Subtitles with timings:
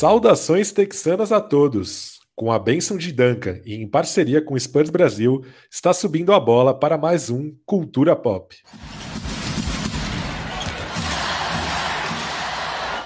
[0.00, 2.20] Saudações texanas a todos!
[2.34, 6.40] Com a bênção de Duncan e em parceria com o Spurs Brasil, está subindo a
[6.40, 8.56] bola para mais um Cultura Pop.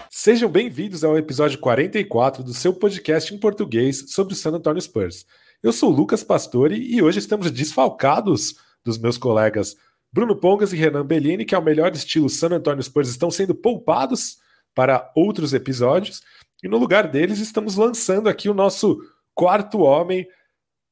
[0.08, 5.26] Sejam bem-vindos ao episódio 44 do seu podcast em português sobre o San Antonio Spurs.
[5.64, 8.54] Eu sou Lucas Pastore e hoje estamos desfalcados
[8.84, 9.76] dos meus colegas
[10.12, 14.36] Bruno Pongas e Renan Bellini, que ao melhor estilo San Antonio Spurs estão sendo poupados
[14.74, 16.22] para outros episódios.
[16.64, 18.98] E no lugar deles, estamos lançando aqui o nosso
[19.34, 20.26] quarto homem,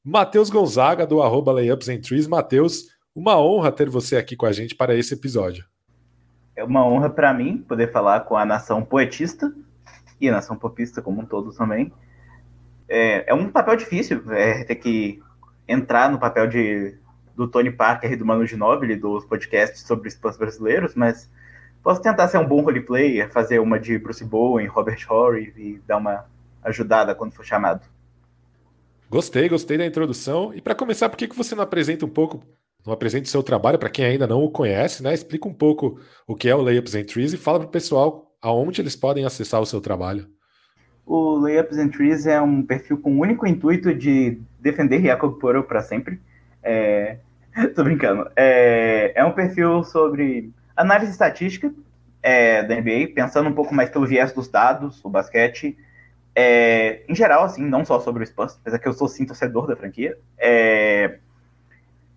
[0.04, 2.26] Matheus Gonzaga, do arroba Layups and Trees.
[2.26, 5.64] Matheus, uma honra ter você aqui com a gente para esse episódio.
[6.54, 9.50] É uma honra para mim poder falar com a nação poetista
[10.20, 11.90] e a nação popista como um todo também.
[12.86, 15.22] É, é um papel difícil, é, ter que
[15.66, 16.98] entrar no papel de,
[17.34, 21.30] do Tony Parker e do Manu Ginóbili, dos podcasts sobre os brasileiros, mas
[21.82, 25.96] Posso tentar ser um bom roleplayer, fazer uma de Bruce Bowen, Robert Horry e dar
[25.96, 26.24] uma
[26.62, 27.86] ajudada quando for chamado.
[29.10, 30.54] Gostei, gostei da introdução.
[30.54, 32.42] E para começar, por que, que você não apresenta um pouco,
[32.86, 35.12] não apresenta o seu trabalho para quem ainda não o conhece, né?
[35.12, 38.32] Explica um pouco o que é o Layups and Trees e fala para o pessoal
[38.40, 40.28] aonde eles podem acessar o seu trabalho.
[41.04, 45.64] O Layups and Trees é um perfil com o único intuito de defender Jacob Poro
[45.64, 46.20] para sempre.
[46.62, 47.18] É...
[47.74, 48.30] Tô brincando.
[48.36, 49.12] É...
[49.16, 50.52] é um perfil sobre
[50.82, 51.72] Análise estatística
[52.22, 55.76] é, da NBA, pensando um pouco mais pelo viés dos dados, o basquete,
[56.34, 59.66] é, em geral, assim, não só sobre o Spurs, apesar que eu sou sim torcedor
[59.66, 61.18] da franquia, é,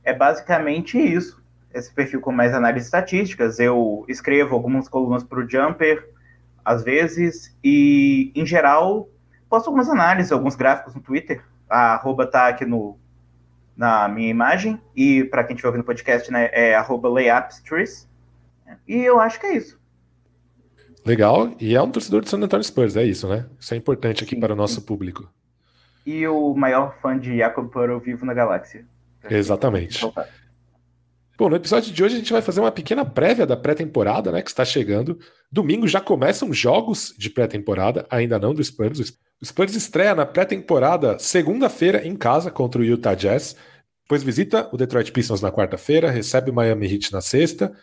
[0.04, 1.44] é basicamente isso.
[1.74, 3.60] Esse perfil com mais análises estatísticas.
[3.60, 6.10] Eu escrevo algumas colunas para o Jumper,
[6.64, 9.10] às vezes, e, em geral,
[9.50, 11.44] posto algumas análises, alguns gráficos no Twitter.
[11.70, 12.98] A arroba tá aqui no,
[13.76, 18.08] na minha imagem, e para quem estiver ouvindo o podcast, né, é arroba layupstrees.
[18.88, 19.80] E eu acho que é isso.
[21.06, 21.54] Legal.
[21.60, 23.46] E é um torcedor de San Antonio Spurs, é isso, né?
[23.60, 24.86] Isso é importante aqui sim, para o nosso sim.
[24.86, 25.30] público.
[26.06, 28.86] E o maior fã de Jacob Pearl vivo na galáxia.
[29.30, 30.06] Exatamente.
[31.38, 34.42] Bom, no episódio de hoje a gente vai fazer uma pequena prévia da pré-temporada, né,
[34.42, 35.20] que está chegando.
[35.52, 39.18] Domingo já começam jogos de pré-temporada, ainda não do Spurs.
[39.42, 43.56] O Spurs estreia na pré-temporada segunda-feira em casa contra o Utah Jazz,
[44.04, 47.74] depois visita o Detroit Pistons na quarta-feira, recebe o Miami Heat na sexta,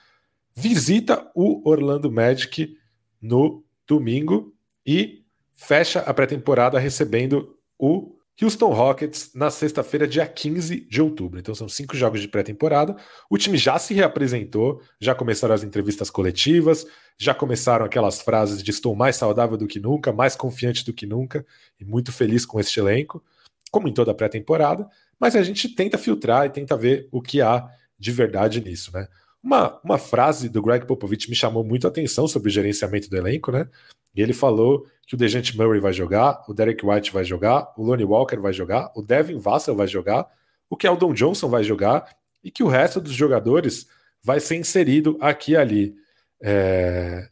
[0.55, 2.77] visita o Orlando Magic
[3.21, 4.55] no domingo
[4.87, 11.39] e fecha a pré-temporada recebendo o Houston Rockets na sexta-feira, dia 15 de outubro.
[11.39, 12.97] Então são cinco jogos de pré-temporada.
[13.31, 16.87] O time já se reapresentou, já começaram as entrevistas coletivas,
[17.19, 21.07] já começaram aquelas frases de estou mais saudável do que nunca, mais confiante do que
[21.07, 21.45] nunca
[21.79, 23.23] e muito feliz com este elenco,
[23.71, 24.89] como em toda pré-temporada.
[25.21, 27.69] Mas a gente tenta filtrar e tenta ver o que há
[27.99, 29.07] de verdade nisso, né?
[29.43, 33.17] Uma, uma frase do Greg Popovich me chamou muito a atenção sobre o gerenciamento do
[33.17, 33.69] elenco, né?
[34.15, 37.83] E ele falou que o Dejante Murray vai jogar, o Derek White vai jogar, o
[37.83, 40.27] Lonnie Walker vai jogar, o Devin Vassell vai jogar,
[40.71, 42.15] o Keldon Johnson vai jogar
[42.45, 43.89] e que o resto dos jogadores
[44.23, 45.95] vai ser inserido aqui e ali.
[46.41, 47.29] É...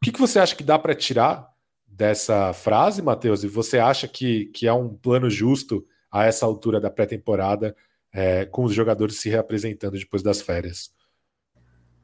[0.00, 1.48] O que, que você acha que dá para tirar
[1.86, 3.42] dessa frase, Matheus?
[3.42, 7.74] E você acha que, que é um plano justo a essa altura da pré-temporada,
[8.12, 10.92] é, com os jogadores se reapresentando depois das férias?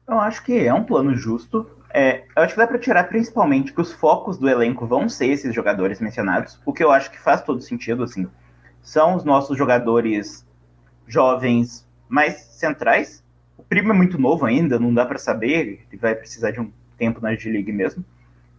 [0.07, 1.69] Eu acho que é um plano justo.
[1.91, 5.27] É, eu acho que dá para tirar principalmente que os focos do elenco vão ser
[5.27, 8.27] esses jogadores mencionados, o que eu acho que faz todo sentido, assim.
[8.81, 10.45] São os nossos jogadores
[11.07, 13.23] jovens mais centrais.
[13.57, 16.71] O Primo é muito novo ainda, não dá para saber, ele vai precisar de um
[16.97, 18.03] tempo na G-League mesmo.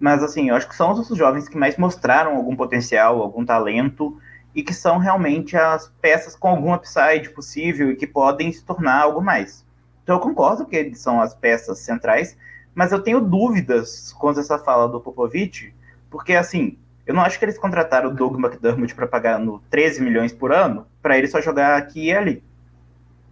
[0.01, 3.45] Mas, assim, eu acho que são os nossos jovens que mais mostraram algum potencial, algum
[3.45, 4.19] talento,
[4.55, 9.03] e que são realmente as peças com algum upside possível e que podem se tornar
[9.03, 9.66] algo mais.
[10.07, 12.39] Então eu concordo que eles são as peças centrais,
[12.73, 15.75] mas eu tenho dúvidas com essa fala do Popovich,
[16.09, 20.01] porque assim, eu não acho que eles contrataram o Doug McDermott para pagar no 13
[20.01, 22.45] milhões por ano para ele só jogar aqui e ali.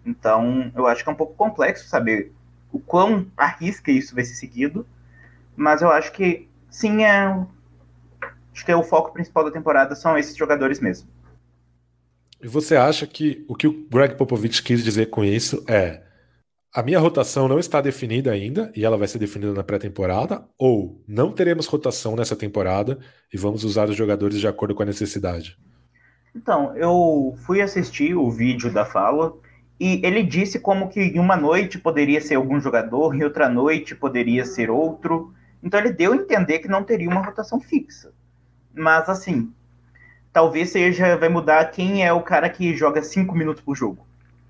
[0.05, 2.33] Então, eu acho que é um pouco complexo saber
[2.73, 4.85] o quão arrisca isso vai ser seguido,
[5.55, 7.41] mas eu acho que sim é
[8.53, 11.09] acho que é o foco principal da temporada são esses jogadores mesmo.
[12.43, 16.04] E você acha que o que o Greg Popovich quis dizer com isso é
[16.75, 21.01] a minha rotação não está definida ainda e ela vai ser definida na pré-temporada, ou
[21.07, 22.99] não teremos rotação nessa temporada
[23.33, 25.57] e vamos usar os jogadores de acordo com a necessidade?
[26.35, 29.33] Então, eu fui assistir o vídeo da fala
[29.79, 33.95] e ele disse como que em uma noite poderia ser algum jogador, em outra noite
[33.95, 35.33] poderia ser outro.
[35.63, 38.13] Então ele deu a entender que não teria uma rotação fixa.
[38.75, 39.53] Mas assim,
[40.33, 44.05] talvez seja, vai mudar quem é o cara que joga cinco minutos por jogo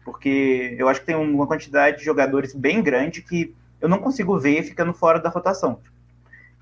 [0.05, 4.39] porque eu acho que tem uma quantidade de jogadores bem grande que eu não consigo
[4.39, 5.81] ver ficando fora da rotação.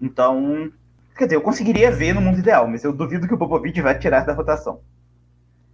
[0.00, 0.72] Então,
[1.16, 3.98] Quer dizer, eu conseguiria ver no mundo ideal, mas eu duvido que o Popovich vai
[3.98, 4.80] tirar da rotação.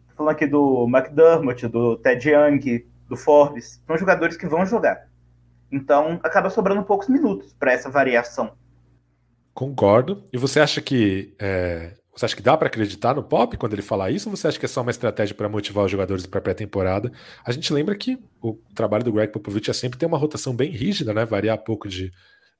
[0.09, 3.81] Tô falando aqui do McDermott, do Ted Young, do Forbes.
[3.87, 5.06] São jogadores que vão jogar.
[5.71, 8.53] Então, acaba sobrando poucos minutos para essa variação.
[9.55, 10.25] Concordo.
[10.32, 13.82] E você acha que é, você acha que dá para acreditar no Pop quando ele
[13.82, 14.29] falar isso?
[14.29, 17.12] Ou você acha que é só uma estratégia para motivar os jogadores para pré-temporada?
[17.44, 20.69] A gente lembra que o trabalho do Greg Popovich é sempre ter uma rotação bem
[20.69, 21.25] rígida, né?
[21.25, 22.11] Variar pouco de,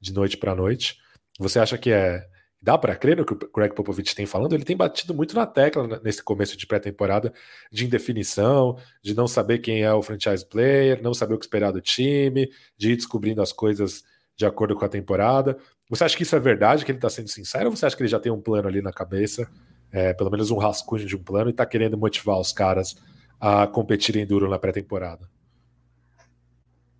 [0.01, 0.99] de noite para noite.
[1.41, 2.25] Você acha que é
[2.63, 4.53] dá para crer no que o Greg Popovich tem falando?
[4.53, 7.33] Ele tem batido muito na tecla nesse começo de pré-temporada
[7.73, 11.73] de indefinição, de não saber quem é o franchise player, não saber o que esperar
[11.73, 14.05] do time, de ir descobrindo as coisas
[14.37, 15.59] de acordo com a temporada.
[15.89, 18.03] Você acha que isso é verdade, que ele está sendo sincero, ou você acha que
[18.03, 19.49] ele já tem um plano ali na cabeça,
[19.91, 22.97] é, pelo menos um rascunho de um plano, e está querendo motivar os caras
[23.41, 25.29] a competirem duro na pré-temporada?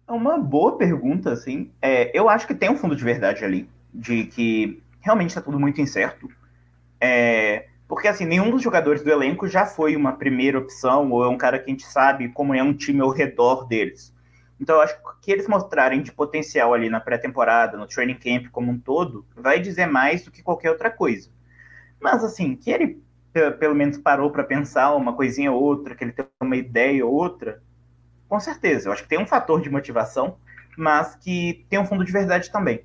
[0.07, 1.71] É uma boa pergunta, assim.
[1.83, 5.61] É, eu acho que tem um fundo de verdade ali, de que realmente está tudo
[5.61, 6.27] muito incerto.
[6.99, 11.29] É, porque, assim, nenhum dos jogadores do elenco já foi uma primeira opção, ou é
[11.29, 14.15] um cara que a gente sabe como é um time ao redor deles.
[14.61, 18.71] Então, eu acho que eles mostrarem de potencial ali na pré-temporada, no training camp como
[18.71, 21.31] um todo, vai dizer mais do que qualquer outra coisa.
[22.01, 23.01] Mas, assim, que ele
[23.59, 27.13] pelo menos parou para pensar uma coisinha ou outra, que ele tem uma ideia ou
[27.13, 27.63] outra,
[28.29, 28.89] com certeza.
[28.89, 30.37] Eu acho que tem um fator de motivação,
[30.77, 32.85] mas que tem um fundo de verdade também.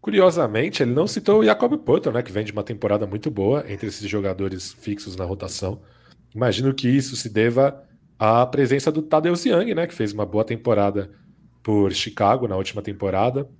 [0.00, 3.64] Curiosamente, ele não citou o Jacob Potter, né, que vem de uma temporada muito boa
[3.68, 5.80] entre esses jogadores fixos na rotação.
[6.34, 7.84] Imagino que isso se deva
[8.24, 11.10] a presença do Tadeusz Young, né, que fez uma boa temporada
[11.60, 13.50] por Chicago na última temporada,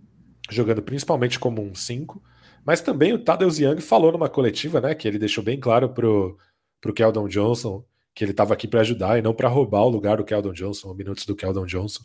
[0.49, 2.23] jogando principalmente como um 5,
[2.65, 6.39] mas também o Tadeusz Young falou numa coletiva, né, que ele deixou bem claro pro
[6.81, 10.19] pro Keldon Johnson que ele estava aqui para ajudar e não para roubar o lugar
[10.19, 12.05] do Keldon Johnson, ou minutos do Keldon Johnson.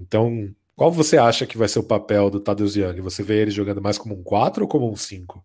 [0.00, 3.02] Então, qual você acha que vai ser o papel do Tadeusz Young?
[3.02, 5.44] Você vê ele jogando mais como um 4 ou como um 5?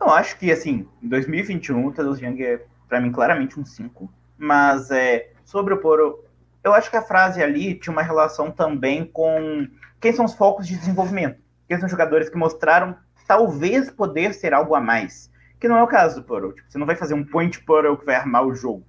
[0.00, 4.10] Eu acho que, assim, em 2021, o Tadeusz Young é, para mim, claramente um 5.
[4.38, 6.24] Mas é, sobre o Poro,
[6.62, 9.66] eu acho que a frase ali tinha uma relação também com
[10.00, 11.40] quem são os focos de desenvolvimento.
[11.66, 12.96] Quem são jogadores que mostraram
[13.26, 15.30] talvez poder ser algo a mais.
[15.60, 16.52] Que não é o caso do Poro.
[16.52, 18.86] Tipo, você não vai fazer um point Poro que vai armar o jogo.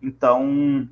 [0.00, 0.88] Então,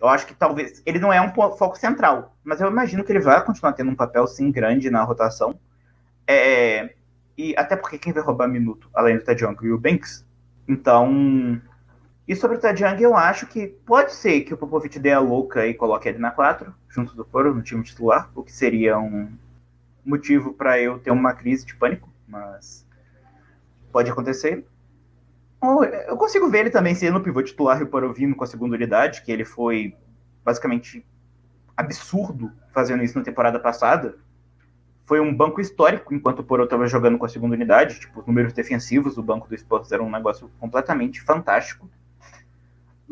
[0.00, 0.82] eu acho que talvez.
[0.86, 3.96] Ele não é um foco central, mas eu imagino que ele vai continuar tendo um
[3.96, 5.58] papel sim grande na rotação.
[6.26, 6.94] É,
[7.36, 10.24] e até porque quem vai roubar minuto, além do Ted Young e o Banks.
[10.66, 11.60] Então,
[12.32, 15.20] e sobre o Ted Young, eu acho que pode ser que o Popovich dê a
[15.20, 18.98] louca e coloque ele na 4, junto do Poro, no time titular, o que seria
[18.98, 19.30] um
[20.02, 22.86] motivo para eu ter uma crise de pânico, mas
[23.92, 24.64] pode acontecer.
[26.08, 28.46] Eu consigo ver ele também sendo o pivô titular e o Poro vindo com a
[28.46, 29.94] segunda unidade, que ele foi
[30.42, 31.04] basicamente
[31.76, 34.16] absurdo fazendo isso na temporada passada.
[35.04, 38.00] Foi um banco histórico enquanto o Poro estava jogando com a segunda unidade.
[38.00, 41.90] Tipo, os números defensivos do banco do Spurs eram um negócio completamente fantástico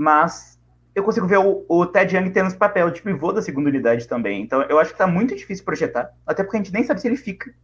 [0.01, 0.59] mas
[0.95, 4.09] eu consigo ver o, o Ted Young tendo esse papel de pivô da segunda unidade
[4.09, 4.41] também.
[4.41, 7.07] Então eu acho que tá muito difícil projetar, até porque a gente nem sabe se
[7.07, 7.55] ele fica.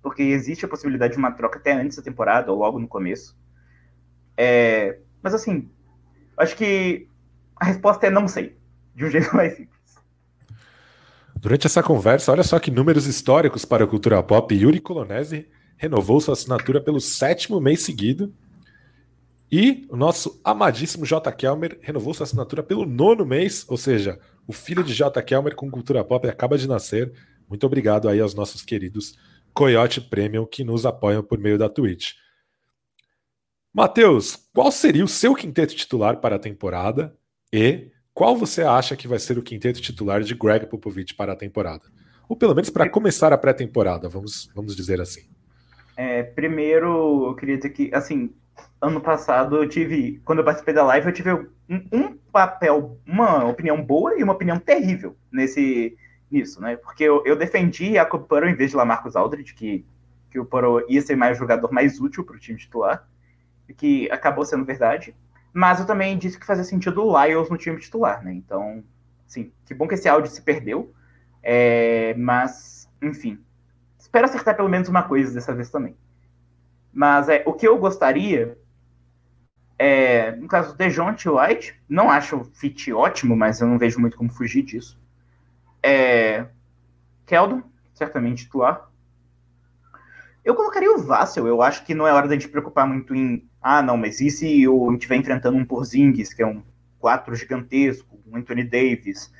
[0.00, 3.36] Porque existe a possibilidade de uma troca até antes da temporada, ou logo no começo.
[4.36, 5.68] É, mas assim,
[6.36, 7.08] acho que
[7.56, 8.56] a resposta é não sei,
[8.94, 9.96] de um jeito mais simples.
[11.34, 14.54] Durante essa conversa, olha só que números históricos para a cultura pop.
[14.54, 18.32] Yuri Colonese renovou sua assinatura pelo sétimo mês seguido
[19.50, 21.32] e o nosso amadíssimo J.
[21.32, 25.20] Kelmer renovou sua assinatura pelo nono mês, ou seja, o filho de J.
[25.22, 27.12] Kelmer com cultura pop acaba de nascer.
[27.48, 29.18] Muito obrigado aí aos nossos queridos
[29.52, 32.12] Coyote Premium que nos apoiam por meio da Twitch.
[33.72, 37.16] Matheus, qual seria o seu quinteto titular para a temporada?
[37.52, 41.36] E qual você acha que vai ser o quinteto titular de Greg Popovich para a
[41.36, 41.84] temporada?
[42.28, 45.22] Ou pelo menos para começar a pré-temporada, vamos, vamos dizer assim.
[45.96, 48.32] É, primeiro, eu queria dizer que, assim,
[48.80, 51.48] ano passado eu tive, quando eu participei da live, eu tive um,
[51.92, 55.96] um, papel, uma opinião boa e uma opinião terrível nesse
[56.30, 56.76] nisso, né?
[56.76, 59.84] Porque eu, eu defendi a Poro em vez de Lamarcus Aldridge, que,
[60.30, 63.06] que o Poro ia ser mais jogador mais útil para o time titular,
[63.68, 65.14] e que acabou sendo verdade.
[65.52, 68.32] Mas eu também disse que fazia sentido o Lyles no time titular, né?
[68.32, 68.84] Então,
[69.26, 70.94] sim, que bom que esse áudio se perdeu.
[71.42, 73.38] É, mas, enfim,
[73.98, 75.96] espero acertar pelo menos uma coisa dessa vez também.
[76.92, 78.58] Mas é, o que eu gostaria
[79.82, 84.14] é, no caso Dejounte White, não acho o fit ótimo, mas eu não vejo muito
[84.14, 85.00] como fugir disso.
[85.82, 86.44] É,
[87.24, 87.62] Keldon,
[87.94, 88.90] certamente titular.
[90.44, 93.48] Eu colocaria o Vassel, eu acho que não é hora da gente preocupar muito em
[93.62, 96.62] ah, não, mas e se gente estiver enfrentando um Porzingis, que é um
[96.98, 99.32] 4 gigantesco, um Anthony Davis,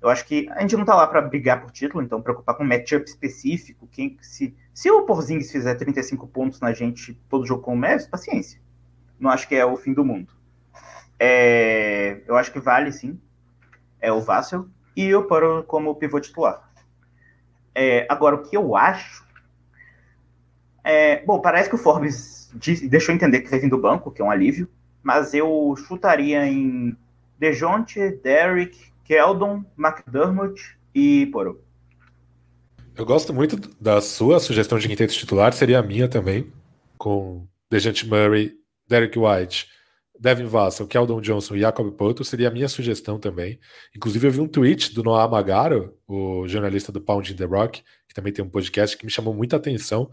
[0.00, 2.64] Eu acho que a gente não tá lá para brigar por título, então preocupar com
[2.64, 3.88] matchup específico.
[3.90, 8.06] Quem, se, se o Porzingis fizer 35 pontos na gente todo jogo com o Mavs,
[8.06, 8.60] paciência.
[9.18, 10.32] Não acho que é o fim do mundo.
[11.18, 13.18] É, eu acho que vale sim.
[14.00, 16.70] É o Vassel e o Poro como pivô titular.
[17.74, 19.26] É, agora, o que eu acho.
[20.84, 22.50] É, bom, parece que o Forbes
[22.88, 24.68] deixou entender que vai vir do banco, que é um alívio,
[25.02, 26.96] mas eu chutaria em
[27.38, 30.60] Dejonte, Derrick, Keldon, McDermott
[30.94, 31.62] e Poro.
[32.96, 36.50] Eu gosto muito da sua sugestão de quinteto titular, seria a minha também,
[36.96, 38.54] com Dejante Murray,
[38.88, 39.68] Derek White,
[40.18, 43.60] Devin Vassell, Keldon Johnson e Jacob Poto, seria a minha sugestão também.
[43.94, 47.82] Inclusive, eu vi um tweet do Noah Magaro, o jornalista do Pound in the Rock,
[48.08, 50.10] que também tem um podcast, que me chamou muita atenção,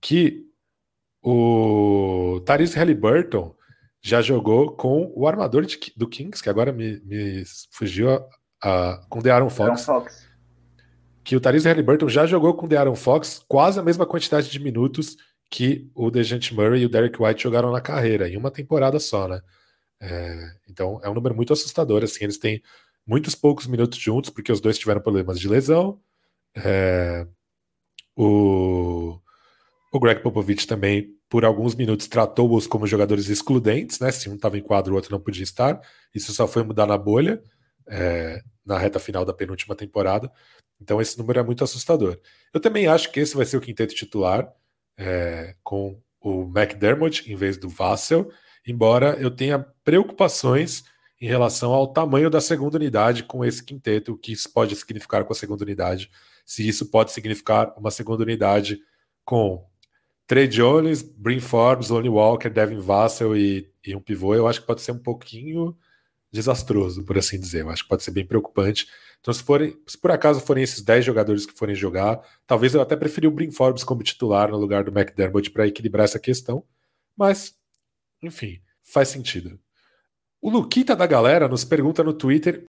[0.00, 0.46] que
[1.22, 3.54] o Tyrese Halliburton
[4.04, 8.22] já jogou com o armador de, do Kings, que agora me, me fugiu, a,
[8.62, 9.86] a, com o De'Aaron Fox.
[9.86, 10.28] Fox.
[11.24, 14.58] Que o Tyrese Halliburton já jogou com o De'Aaron Fox quase a mesma quantidade de
[14.58, 15.16] minutos
[15.50, 19.26] que o Dejante Murray e o Derek White jogaram na carreira, em uma temporada só,
[19.26, 19.40] né?
[19.98, 22.62] É, então é um número muito assustador, assim, eles têm
[23.06, 25.98] muitos poucos minutos juntos, porque os dois tiveram problemas de lesão.
[26.54, 27.26] É,
[28.14, 29.18] o,
[29.96, 34.10] o Greg Popovich também por alguns minutos tratou-os como jogadores excludentes, né?
[34.10, 35.80] Se um estava em quadro, o outro não podia estar.
[36.14, 37.42] Isso só foi mudar na bolha,
[37.88, 40.30] é, na reta final da penúltima temporada.
[40.80, 42.18] Então esse número é muito assustador.
[42.52, 44.52] Eu também acho que esse vai ser o quinteto titular,
[44.96, 48.30] é, com o McDermott em vez do Vassell,
[48.66, 50.84] embora eu tenha preocupações
[51.20, 55.24] em relação ao tamanho da segunda unidade com esse quinteto, o que isso pode significar
[55.24, 56.10] com a segunda unidade,
[56.44, 58.80] se isso pode significar uma segunda unidade
[59.24, 59.64] com
[60.26, 64.66] Trey Jones, Brin Forbes, Lonnie Walker, Devin Vassell e, e, um pivô, eu acho que
[64.66, 65.76] pode ser um pouquinho
[66.32, 67.62] desastroso, por assim dizer.
[67.62, 68.88] Eu acho que pode ser bem preocupante.
[69.20, 72.80] Então, se, forem, se por acaso forem esses 10 jogadores que forem jogar, talvez eu
[72.80, 76.64] até preferi o Brin Forbes como titular no lugar do McDermott para equilibrar essa questão.
[77.16, 77.54] Mas,
[78.22, 79.58] enfim, faz sentido.
[80.40, 82.64] O Luquita da galera nos pergunta no Twitter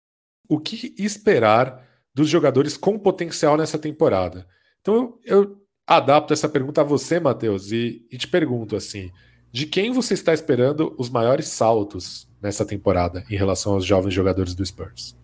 [0.48, 4.48] o que esperar dos jogadores com potencial nessa temporada.
[4.80, 5.59] Então eu
[5.90, 9.10] adapto essa pergunta a você, Matheus, e, e te pergunto assim:
[9.50, 14.54] de quem você está esperando os maiores saltos nessa temporada em relação aos jovens jogadores
[14.54, 15.16] do Spurs?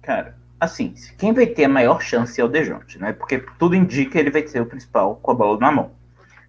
[0.00, 3.12] Cara, assim, quem vai ter a maior chance é o Dejounte, né?
[3.12, 5.90] Porque tudo indica que ele vai ser o principal com a bola na mão.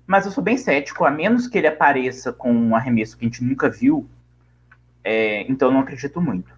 [0.05, 3.27] Mas eu sou bem cético, a menos que ele apareça com um arremesso que a
[3.27, 4.07] gente nunca viu,
[5.03, 6.53] é, então eu não acredito muito.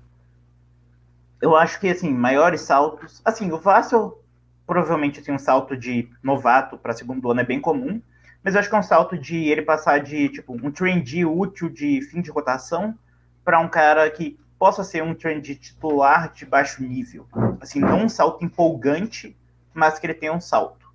[1.41, 3.21] Eu acho que, assim, maiores saltos...
[3.23, 4.22] Assim, o Vassell
[4.65, 8.01] provavelmente assim, um salto de novato para segundo ano é bem comum,
[8.43, 11.69] mas eu acho que é um salto de ele passar de tipo um trendy útil
[11.69, 12.97] de fim de rotação
[13.43, 17.27] para um cara que possa ser um trend titular de baixo nível.
[17.59, 19.35] Assim, não um salto empolgante,
[19.73, 20.87] mas que ele tenha um salto.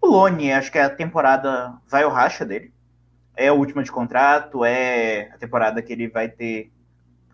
[0.00, 2.72] O Lone, acho que a temporada vai ao racha dele.
[3.34, 6.70] É a última de contrato, é a temporada que ele vai ter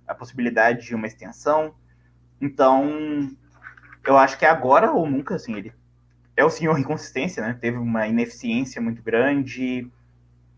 [0.07, 1.75] a possibilidade de uma extensão.
[2.41, 3.31] Então,
[4.09, 5.71] eu acho que é agora ou nunca, assim, ele
[6.35, 7.59] é o senhor inconsistência, né?
[7.61, 9.87] Teve uma ineficiência muito grande,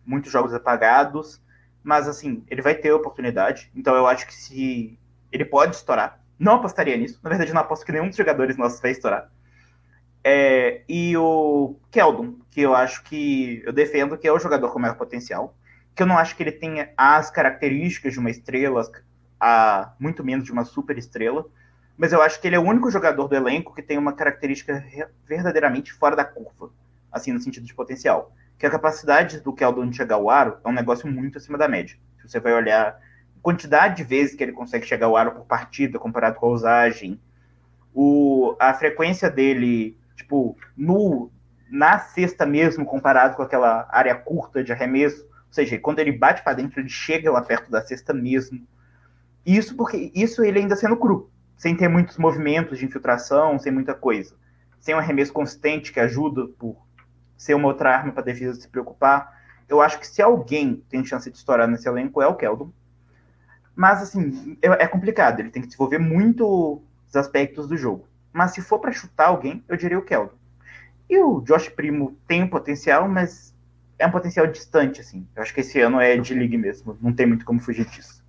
[0.06, 1.42] muitos jogos apagados,
[1.82, 3.68] mas assim, ele vai ter oportunidade.
[3.74, 4.96] Então eu acho que se
[5.32, 7.18] ele pode estourar, não apostaria nisso.
[7.24, 9.28] Na verdade, não aposto que nenhum dos jogadores nossos vai estourar.
[10.22, 14.78] É, e o Keldon, que eu acho que eu defendo que é o jogador com
[14.78, 15.56] maior potencial,
[15.96, 18.88] que eu não acho que ele tenha as características de uma estrela,
[19.40, 21.46] a muito menos de uma super estrela,
[22.00, 24.82] mas eu acho que ele é o único jogador do elenco que tem uma característica
[25.28, 26.72] verdadeiramente fora da curva,
[27.12, 28.34] assim, no sentido de potencial.
[28.58, 31.98] Que a capacidade do Keldon chegar ao aro é um negócio muito acima da média.
[32.16, 32.96] Se você vai olhar a
[33.42, 37.20] quantidade de vezes que ele consegue chegar ao aro por partida, comparado com a usagem,
[37.92, 41.30] o, a frequência dele, tipo, no,
[41.70, 46.42] na cesta mesmo, comparado com aquela área curta de arremesso, ou seja, quando ele bate
[46.42, 48.66] para dentro, ele chega lá perto da cesta mesmo.
[49.44, 51.30] Isso porque isso ele ainda sendo cru
[51.60, 54.34] sem ter muitos movimentos de infiltração, sem muita coisa.
[54.80, 56.74] Sem um arremesso consistente que ajuda por
[57.36, 59.38] ser uma outra arma para a defesa se preocupar.
[59.68, 62.72] Eu acho que se alguém tem chance de estourar nesse elenco é o Keldon.
[63.76, 65.40] Mas, assim, é, é complicado.
[65.40, 68.08] Ele tem que desenvolver muito os aspectos do jogo.
[68.32, 70.38] Mas se for para chutar alguém, eu diria o Keldon.
[71.10, 73.54] E o Josh Primo tem um potencial, mas
[73.98, 75.28] é um potencial distante, assim.
[75.36, 76.96] Eu acho que esse ano é de league mesmo.
[77.02, 78.19] Não tem muito como fugir disso.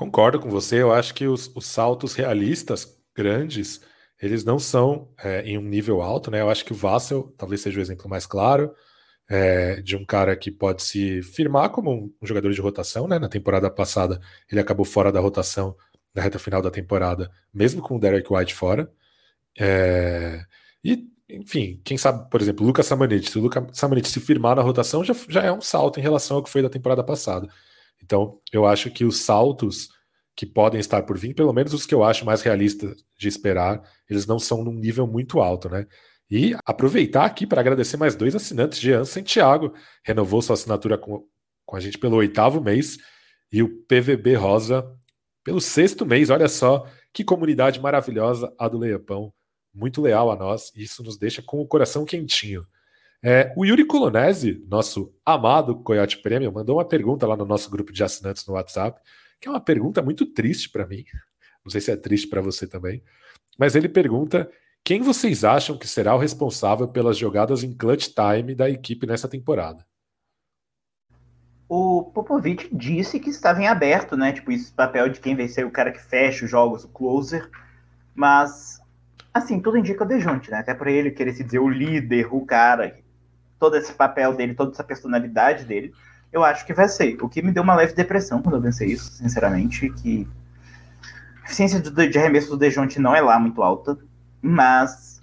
[0.00, 0.80] Concordo com você.
[0.80, 3.82] Eu acho que os, os saltos realistas grandes,
[4.18, 6.40] eles não são é, em um nível alto, né?
[6.40, 8.74] Eu acho que o Vassel talvez seja o exemplo mais claro
[9.28, 13.18] é, de um cara que pode se firmar como um, um, jogador de rotação, né?
[13.18, 14.18] Na temporada passada
[14.50, 15.76] ele acabou fora da rotação
[16.14, 18.90] na reta final da temporada, mesmo com o Derek White fora.
[19.58, 20.42] É,
[20.82, 23.30] e, enfim, quem sabe, por exemplo, Lucas Samanit.
[23.30, 26.38] Se o Lucas Samanit se firmar na rotação, já, já é um salto em relação
[26.38, 27.46] ao que foi da temporada passada.
[28.02, 29.88] Então, eu acho que os saltos
[30.36, 33.82] que podem estar por vir, pelo menos os que eu acho mais realistas de esperar,
[34.08, 35.86] eles não são num nível muito alto, né?
[36.30, 41.24] E aproveitar aqui para agradecer mais dois assinantes, Jean Santiago, renovou sua assinatura com,
[41.66, 42.98] com a gente pelo oitavo mês,
[43.52, 44.84] e o PVB Rosa
[45.42, 46.30] pelo sexto mês.
[46.30, 49.32] Olha só que comunidade maravilhosa a do Leiapão,
[49.74, 52.64] muito leal a nós, e isso nos deixa com o coração quentinho.
[53.22, 57.92] É, o Yuri Colonese, nosso amado Coyote Premium, mandou uma pergunta lá no nosso grupo
[57.92, 59.00] de assinantes no WhatsApp,
[59.38, 61.04] que é uma pergunta muito triste para mim.
[61.64, 63.02] Não sei se é triste para você também.
[63.58, 64.50] Mas ele pergunta
[64.82, 69.28] quem vocês acham que será o responsável pelas jogadas em clutch time da equipe nessa
[69.28, 69.84] temporada?
[71.68, 74.32] O Popovich disse que estava em aberto, né?
[74.32, 77.48] Tipo, esse papel de quem vai ser o cara que fecha os jogos, o closer.
[78.14, 78.80] Mas,
[79.32, 80.58] assim, tudo indica o Dejounte, né?
[80.58, 82.98] Até para ele querer se dizer o líder, o cara,
[83.60, 85.92] todo esse papel dele, toda essa personalidade dele,
[86.32, 87.22] eu acho que vai ser.
[87.22, 90.26] O que me deu uma leve depressão quando eu pensei isso, sinceramente, que
[91.42, 93.98] a eficiência de arremesso do Dejounte não é lá muito alta.
[94.40, 95.20] Mas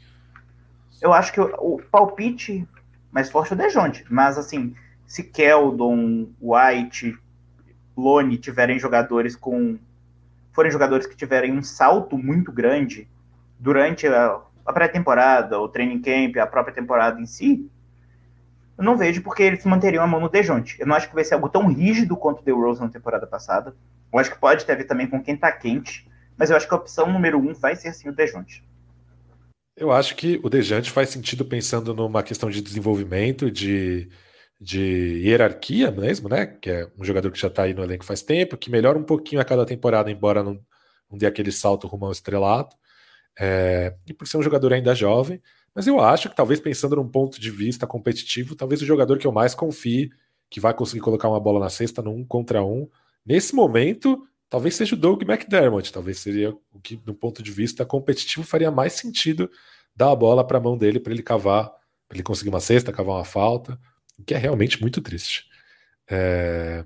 [1.02, 2.68] eu acho que o, o palpite
[3.12, 4.06] mais forte é o Dejonte.
[4.10, 4.76] Mas assim,
[5.08, 7.18] se Keldon, White,
[7.96, 9.80] Lone tiverem jogadores com.
[10.52, 13.10] forem jogadores que tiverem um salto muito grande
[13.58, 17.68] durante a, a pré-temporada, o training camp, a própria temporada em si,
[18.78, 20.80] eu não vejo porque eles manteriam a mão no Dejonte.
[20.80, 23.26] Eu não acho que vai ser algo tão rígido quanto o The Rose na temporada
[23.26, 23.76] passada.
[24.14, 26.08] Eu acho que pode ter a ver também com quem tá quente,
[26.38, 28.64] mas eu acho que a opção número um vai ser sim o Dejonte.
[29.76, 34.10] Eu acho que o Dejante faz sentido pensando numa questão de desenvolvimento, de,
[34.60, 36.46] de hierarquia mesmo, né?
[36.46, 39.04] Que é um jogador que já está aí no elenco faz tempo, que melhora um
[39.04, 40.60] pouquinho a cada temporada, embora não,
[41.10, 42.76] não dê aquele salto rumo ao estrelato.
[43.40, 45.42] É, e por ser um jogador ainda jovem,
[45.78, 49.28] mas eu acho que talvez pensando num ponto de vista competitivo, talvez o jogador que
[49.28, 50.10] eu mais confie,
[50.50, 52.90] que vai conseguir colocar uma bola na cesta num contra um,
[53.24, 57.86] nesse momento, talvez seja o Doug McDermott, talvez seria o que, do ponto de vista
[57.86, 59.52] competitivo, faria mais sentido
[59.96, 61.70] dar a bola para a mão dele para ele cavar,
[62.10, 63.80] para ele conseguir uma cesta, cavar uma falta,
[64.18, 65.46] o que é realmente muito triste.
[66.10, 66.84] É...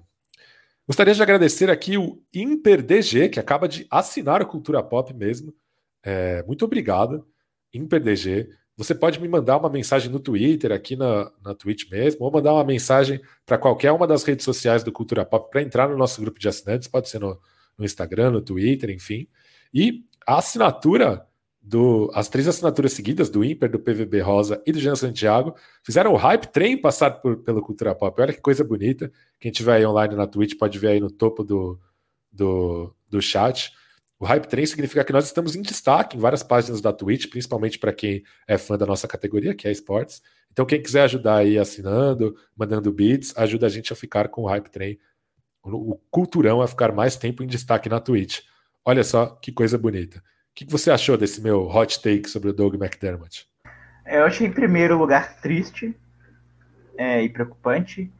[0.86, 5.56] Gostaria de agradecer aqui o ImperDG, que acaba de assinar a Cultura Pop mesmo.
[6.04, 6.43] É...
[6.43, 7.25] Muito obrigado,
[7.73, 8.60] ImperDG.
[8.82, 12.52] Você pode me mandar uma mensagem no Twitter, aqui na, na Twitch mesmo, ou mandar
[12.52, 16.20] uma mensagem para qualquer uma das redes sociais do Cultura Pop para entrar no nosso
[16.20, 17.39] grupo de assinantes, pode ser no,
[17.78, 19.28] no Instagram, no Twitter, enfim.
[19.72, 21.24] E a assinatura
[21.62, 26.13] do, as três assinaturas seguidas do Imper, do PVB Rosa e do Jean Santiago fizeram
[26.13, 28.20] o hype trem passar por, pelo Cultura Pop.
[28.20, 29.12] Olha que coisa bonita.
[29.39, 31.80] Quem tiver aí online na Twitch pode ver aí no topo do,
[32.32, 33.72] do, do chat.
[34.21, 37.79] O Hype Train significa que nós estamos em destaque em várias páginas da Twitch, principalmente
[37.79, 40.21] para quem é fã da nossa categoria, que é esportes.
[40.51, 44.45] Então, quem quiser ajudar aí assinando, mandando beats, ajuda a gente a ficar com o
[44.45, 44.99] Hype Train,
[45.63, 48.41] o culturão a ficar mais tempo em destaque na Twitch.
[48.86, 50.19] Olha só que coisa bonita.
[50.19, 50.21] O
[50.53, 53.47] que você achou desse meu hot take sobre o Doug McDermott?
[54.05, 55.97] Eu achei, em primeiro lugar, triste
[56.95, 58.13] é, e preocupante,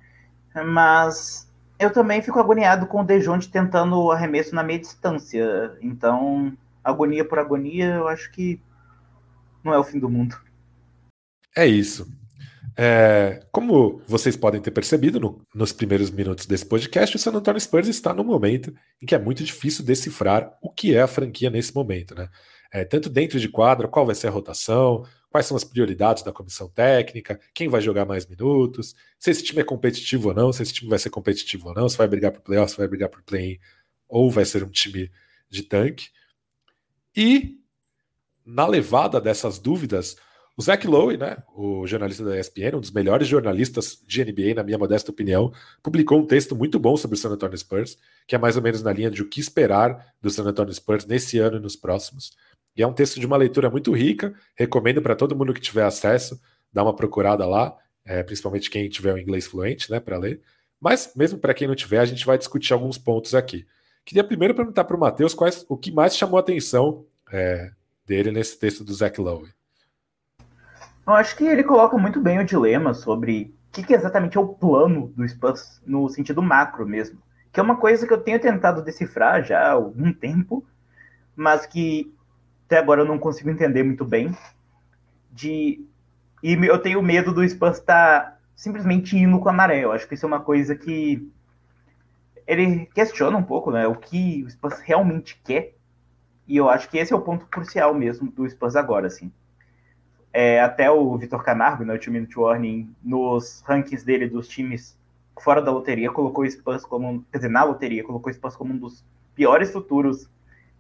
[0.66, 1.48] mas
[1.82, 5.76] eu também fico agoniado com o Dejonte tentando arremesso na meia distância.
[5.82, 8.62] Então, agonia por agonia, eu acho que
[9.64, 10.36] não é o fim do mundo.
[11.58, 12.08] É isso.
[12.78, 17.60] É, como vocês podem ter percebido no, nos primeiros minutos desse podcast, o San Antonio
[17.60, 21.50] Spurs está num momento em que é muito difícil decifrar o que é a franquia
[21.50, 22.30] nesse momento, né?
[22.74, 26.32] É, tanto dentro de quadra, qual vai ser a rotação, quais são as prioridades da
[26.32, 30.62] comissão técnica, quem vai jogar mais minutos, se esse time é competitivo ou não, se
[30.62, 33.08] esse time vai ser competitivo ou não, se vai brigar por playoff, se vai brigar
[33.08, 33.58] por play-in,
[34.10, 35.10] ou vai ser um time
[35.50, 36.10] de tanque.
[37.16, 37.58] E
[38.46, 40.18] na levada dessas dúvidas,
[40.58, 44.64] o Zach Lowe, né, o jornalista da ESPN, um dos melhores jornalistas de NBA, na
[44.64, 48.38] minha modesta opinião, publicou um texto muito bom sobre o San Antonio Spurs, que é
[48.38, 51.56] mais ou menos na linha de o que esperar do San Antonio Spurs nesse ano
[51.56, 52.36] e nos próximos.
[52.76, 55.84] E é um texto de uma leitura muito rica, recomendo para todo mundo que tiver
[55.84, 60.42] acesso, dar uma procurada lá, é, principalmente quem tiver o inglês fluente, né, para ler.
[60.80, 63.66] Mas mesmo para quem não tiver, a gente vai discutir alguns pontos aqui.
[64.04, 67.72] Queria primeiro perguntar para o Matheus quais o que mais chamou a atenção é,
[68.06, 69.50] dele nesse texto do Zach Lowe.
[71.06, 74.42] Eu acho que ele coloca muito bem o dilema sobre o que, que exatamente é
[74.42, 77.22] o plano do Spurs no sentido macro mesmo.
[77.52, 80.66] Que é uma coisa que eu tenho tentado decifrar já há algum tempo,
[81.36, 82.14] mas que
[82.72, 84.34] até agora eu não consigo entender muito bem.
[85.30, 85.86] De
[86.42, 89.84] e eu tenho medo do Spurs estar tá simplesmente indo com a maré.
[89.84, 91.30] Eu acho que isso é uma coisa que
[92.48, 95.76] ele questiona um pouco né, o que o Spurs realmente quer.
[96.48, 99.32] E eu acho que esse é o ponto crucial mesmo do Spurs agora, assim.
[100.34, 104.98] É, até o Vitor Camargo, né, o Two Minute Warning, nos rankings dele dos times
[105.40, 108.74] fora da loteria, colocou o Spurs como, quer dizer, na loteria, colocou o Spurs como
[108.74, 109.04] um dos
[109.36, 110.30] piores futuros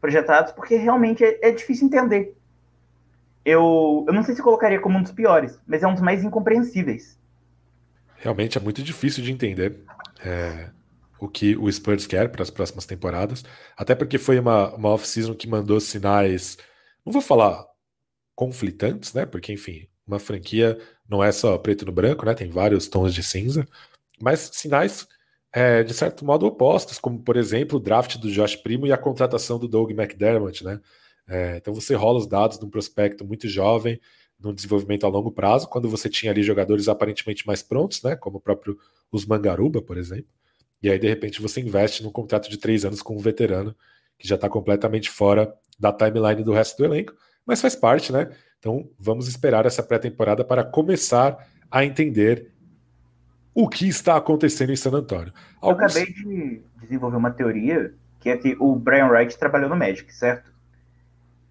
[0.01, 2.35] projetados, porque realmente é, é difícil entender.
[3.45, 6.23] Eu, eu não sei se colocaria como um dos piores, mas é um dos mais
[6.23, 7.19] incompreensíveis.
[8.17, 9.83] Realmente é muito difícil de entender
[10.23, 10.69] é,
[11.19, 13.43] o que o Spurs quer para as próximas temporadas,
[13.77, 16.57] até porque foi uma, uma off-season que mandou sinais,
[17.05, 17.65] não vou falar
[18.35, 19.25] conflitantes, né?
[19.25, 22.33] Porque, enfim, uma franquia não é só preto no branco, né?
[22.33, 23.67] Tem vários tons de cinza,
[24.19, 25.07] mas sinais
[25.53, 28.97] é, de certo modo opostos, como por exemplo o draft do Josh Primo e a
[28.97, 30.79] contratação do Doug McDermott, né?
[31.27, 33.99] É, então você rola os dados de um prospecto muito jovem,
[34.39, 38.15] num desenvolvimento a longo prazo, quando você tinha ali jogadores aparentemente mais prontos, né?
[38.15, 38.77] Como o próprio
[39.11, 40.29] Usman Garuba, por exemplo.
[40.81, 43.75] E aí, de repente, você investe num contrato de três anos com um veterano
[44.17, 47.13] que já está completamente fora da timeline do resto do elenco
[47.45, 48.29] mas faz parte, né?
[48.59, 52.50] Então vamos esperar essa pré-temporada para começar a entender
[53.53, 55.33] o que está acontecendo em San Antônio.
[55.59, 55.95] Alguns...
[55.95, 60.13] Eu acabei de desenvolver uma teoria que é que o Brian Wright trabalhou no Magic,
[60.13, 60.51] certo?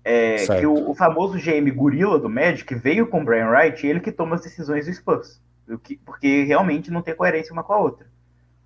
[0.05, 0.61] É, certo.
[0.61, 4.01] Que o, o, famoso GM gorila do Magic veio com o Brian Wright e ele
[4.01, 5.43] que toma as decisões do Spurs.
[5.83, 8.07] Que, porque realmente não tem coerência uma com a outra.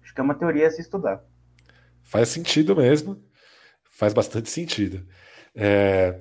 [0.02, 1.22] Acho que é uma teoria a se estudar.
[2.02, 3.20] Faz sentido mesmo.
[3.90, 5.06] Faz bastante sentido.
[5.54, 6.20] É,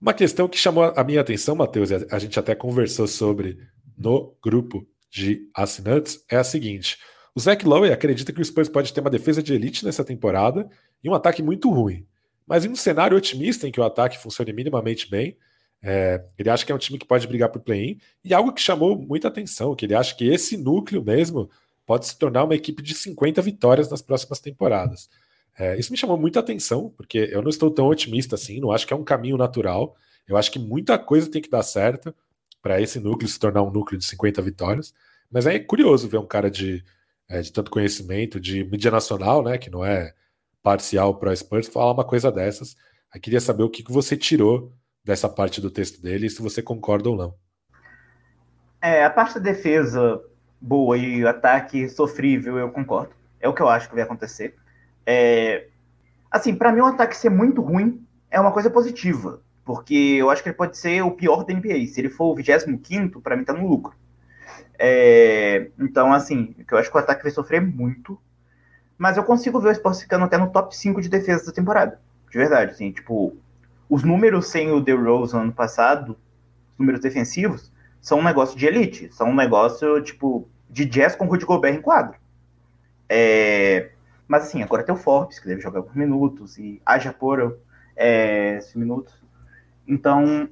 [0.00, 3.58] uma questão que chamou a minha atenção, Matheus, a gente até conversou sobre
[3.96, 6.98] no grupo de assinantes, é a seguinte:
[7.34, 10.68] o Zach Lowe acredita que o Spurs pode ter uma defesa de elite nessa temporada
[11.04, 12.06] e um ataque muito ruim.
[12.46, 15.36] Mas em um cenário otimista em que o ataque funcione minimamente bem,
[15.82, 18.60] é, ele acha que é um time que pode brigar por play-in e algo que
[18.60, 21.50] chamou muita atenção, que ele acha que esse núcleo mesmo
[21.84, 25.10] pode se tornar uma equipe de 50 vitórias nas próximas temporadas.
[25.58, 28.86] É, isso me chamou muita atenção, porque eu não estou tão otimista assim, não acho
[28.86, 29.94] que é um caminho natural.
[30.26, 32.14] Eu acho que muita coisa tem que dar certo
[32.62, 34.94] para esse núcleo se tornar um núcleo de 50 vitórias.
[35.30, 36.84] Mas é curioso ver um cara de,
[37.28, 40.14] é, de tanto conhecimento, de mídia nacional, né, que não é
[40.62, 42.76] parcial para Spurs, falar uma coisa dessas.
[43.12, 44.72] Eu queria saber o que, que você tirou
[45.04, 47.34] dessa parte do texto dele e se você concorda ou não.
[48.80, 50.22] É, a parte da defesa
[50.60, 53.12] boa e o ataque sofrível, eu concordo.
[53.40, 54.54] É o que eu acho que vai acontecer.
[55.04, 55.66] É,
[56.30, 60.42] assim, para mim, um ataque ser muito ruim é uma coisa positiva, porque eu acho
[60.42, 61.86] que ele pode ser o pior da NBA.
[61.86, 63.94] Se ele for o 25, para mim tá no lucro.
[64.78, 68.18] É, então, assim, eu acho que o ataque vai sofrer muito,
[68.98, 72.00] mas eu consigo ver o Spurs ficando até no top 5 de defesa da temporada.
[72.30, 73.36] De verdade, assim, tipo,
[73.88, 76.18] os números sem o DeRozan ano passado,
[76.72, 77.70] os números defensivos,
[78.00, 81.80] são um negócio de elite, são um negócio, tipo, de jazz com Rudy Gobert em
[81.80, 82.18] quadro.
[83.08, 83.90] É,
[84.26, 87.58] mas assim, agora tem o Forbes, que deve jogar por minutos, e haja por
[87.94, 89.21] é, minutos.
[89.86, 90.48] Então,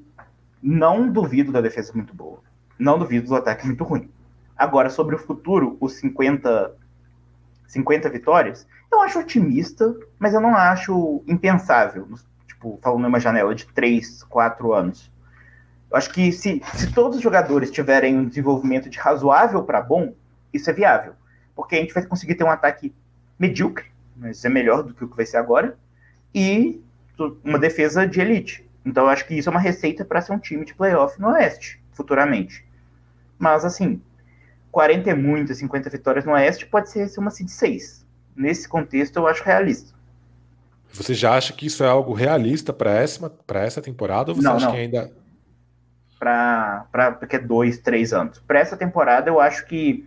[0.63, 2.41] não duvido da defesa muito boa.
[2.79, 4.11] Não duvido do ataque muito ruim.
[4.57, 6.75] Agora, sobre o futuro, os 50,
[7.67, 12.09] 50 vitórias, eu acho otimista, mas eu não acho impensável.
[12.47, 15.11] Tipo, falando numa janela de 3, 4 anos.
[15.91, 20.15] Eu acho que se, se todos os jogadores tiverem um desenvolvimento de razoável para bom,
[20.53, 21.15] isso é viável.
[21.55, 22.95] Porque a gente vai conseguir ter um ataque
[23.39, 25.77] medíocre, mas é melhor do que o que vai ser agora,
[26.35, 26.81] e
[27.45, 28.70] uma defesa de elite.
[28.85, 31.29] Então eu acho que isso é uma receita para ser um time de playoff no
[31.29, 32.65] Oeste, futuramente.
[33.39, 34.01] Mas assim,
[34.71, 38.07] 40 é muito, 50 vitórias no Oeste pode ser uma seed 6.
[38.37, 39.95] Nesse contexto eu acho realista.
[40.93, 44.57] Você já acha que isso é algo realista para essa, essa temporada ou você não,
[44.57, 44.73] acha não.
[44.73, 45.13] que ainda.
[46.19, 48.39] Para porque é dois, três anos.
[48.41, 50.07] Para essa temporada, eu acho que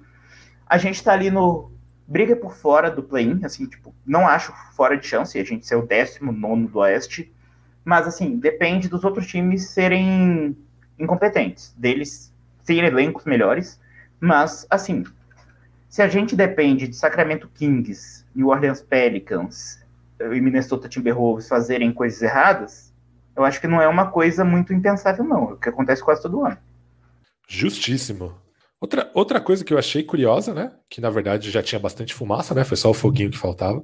[0.68, 1.72] a gente está ali no
[2.08, 5.76] briga por fora do play-in, assim, tipo, não acho fora de chance a gente ser
[5.76, 7.33] o décimo nono do Oeste,
[7.86, 10.56] mas, assim, depende dos outros times serem
[10.98, 13.80] incompetentes, deles serem elencos melhores,
[14.20, 15.04] mas, assim,
[15.90, 19.80] se a gente depende de Sacramento Kings, New Orleans Pelicans
[20.20, 22.94] e Minnesota Timberwolves fazerem coisas erradas,
[23.36, 26.22] eu acho que não é uma coisa muito impensável, não, é o que acontece quase
[26.22, 26.58] todo ano.
[27.48, 28.34] Justíssimo.
[28.80, 30.72] Outra, outra coisa que eu achei curiosa, né?
[30.90, 32.64] Que na verdade já tinha bastante fumaça, né?
[32.64, 33.84] Foi só o foguinho que faltava.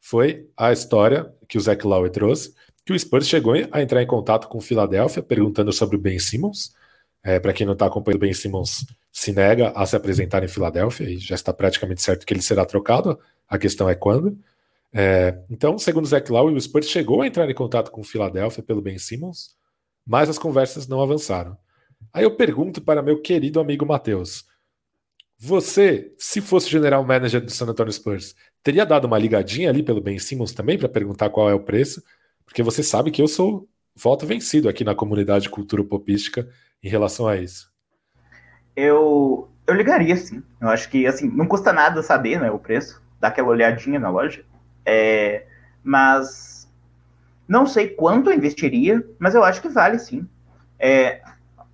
[0.00, 4.06] Foi a história que o Zach Lowe trouxe, que o Spurs chegou a entrar em
[4.06, 6.74] contato com o Philadelphia perguntando sobre o Ben Simmons.
[7.22, 10.48] É, Para quem não está acompanhando, o Ben Simmons se nega a se apresentar em
[10.48, 13.18] Filadélfia e já está praticamente certo que ele será trocado.
[13.48, 14.38] A questão é quando.
[14.92, 18.62] É, então, segundo Zach Lowe, o Spurs chegou a entrar em contato com o Philadelphia
[18.62, 19.56] pelo Ben Simmons,
[20.06, 21.56] mas as conversas não avançaram.
[22.12, 24.44] Aí eu pergunto para meu querido amigo Matheus:
[25.38, 30.00] Você, se fosse general manager do San Antonio Spurs, teria dado uma ligadinha ali pelo
[30.00, 32.02] Ben Simmons também para perguntar qual é o preço?
[32.46, 36.48] Porque você sabe que eu sou voto vencido aqui na comunidade cultura popística
[36.82, 37.72] em relação a isso.
[38.76, 40.42] Eu, eu ligaria, sim.
[40.60, 44.10] Eu acho que, assim, não custa nada saber né, o preço, dar aquela olhadinha na
[44.10, 44.44] loja.
[44.84, 45.46] É,
[45.82, 46.68] mas
[47.46, 50.26] não sei quanto eu investiria, mas eu acho que vale, sim.
[50.78, 51.22] É,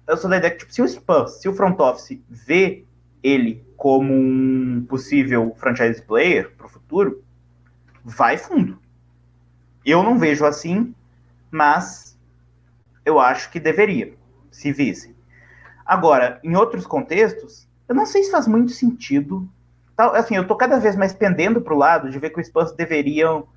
[0.06, 2.84] eu sou da ideia que, tipo, se o Spurs, se o front office vê
[3.22, 7.24] ele como um possível franchise player para o futuro,
[8.04, 8.78] vai fundo.
[9.84, 10.94] Eu não vejo assim,
[11.50, 12.18] mas
[13.04, 14.14] eu acho que deveria,
[14.50, 15.16] se visse.
[15.84, 19.48] Agora, em outros contextos, eu não sei se faz muito sentido.
[19.96, 22.46] Tal, assim, eu tô cada vez mais pendendo para o lado de ver que os
[22.46, 23.48] Spurs deveriam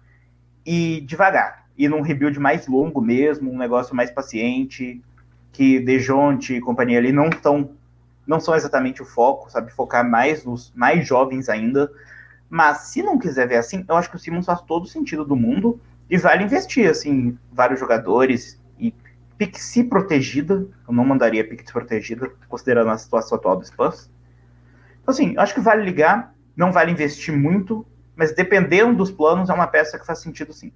[0.66, 5.02] ir devagar, ir num rebuild mais longo mesmo, um negócio mais paciente,
[5.52, 7.70] que Dejonte e companhia ali não estão
[8.26, 9.72] não são exatamente o foco, sabe?
[9.72, 11.92] Focar mais nos mais jovens ainda.
[12.50, 15.36] Mas se não quiser ver assim, eu acho que o Simmons faz todo sentido do
[15.36, 15.80] mundo
[16.14, 18.94] e vale investir, assim, vários jogadores e
[19.36, 20.64] Pixie protegida.
[20.88, 24.12] Eu não mandaria pique desprotegida, considerando a situação atual do Spurs.
[25.02, 27.84] Então, assim, acho que vale ligar, não vale investir muito,
[28.16, 30.72] mas dependendo dos planos, é uma peça que faz sentido sim.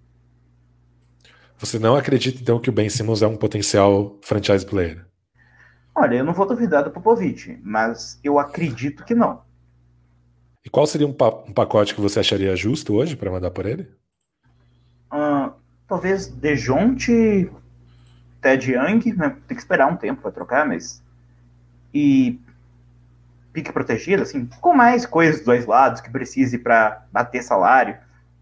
[1.59, 5.05] Você não acredita, então, que o Ben Simmons é um potencial franchise player?
[5.93, 9.43] Olha, eu não vou duvidar do Popovich, mas eu acredito que não.
[10.65, 13.67] E qual seria um, pa um pacote que você acharia justo hoje para mandar por
[13.67, 13.87] ele?
[15.11, 15.53] Uh,
[15.87, 17.49] talvez Dejonte,
[18.41, 19.35] Ted Young, né?
[19.47, 21.03] tem que esperar um tempo para trocar, mas.
[21.93, 22.39] E
[23.53, 27.97] pique protegido, assim, com mais coisas dos dois lados que precise para bater salário.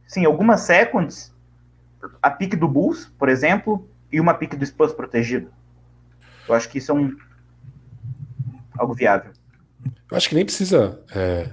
[0.08, 1.34] Sim, algumas seconds,
[2.22, 5.50] a pique do Bulls, por exemplo, e uma pique do Spurs protegido.
[6.48, 7.16] Eu acho que isso é um,
[8.78, 9.32] algo viável.
[10.12, 11.50] Eu acho que nem precisa é,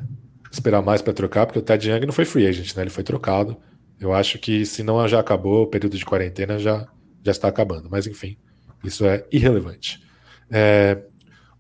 [0.51, 2.83] esperar mais para trocar, porque o Ted Young não foi free agent, né?
[2.83, 3.57] Ele foi trocado.
[4.03, 6.89] Eu acho que se não já acabou, o período de quarentena já,
[7.25, 7.89] já está acabando.
[7.89, 8.37] Mas enfim,
[8.83, 10.03] isso é irrelevante.
[10.51, 11.05] É,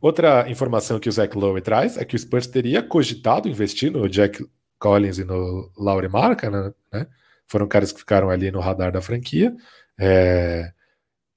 [0.00, 4.08] outra informação que o Zach Lowe traz é que o Spurs teria cogitado investir no
[4.08, 4.44] Jack
[4.76, 6.50] Collins e no Laurie Marca,
[6.92, 7.06] né?
[7.46, 9.54] Foram caras que ficaram ali no radar da franquia.
[10.00, 10.72] É,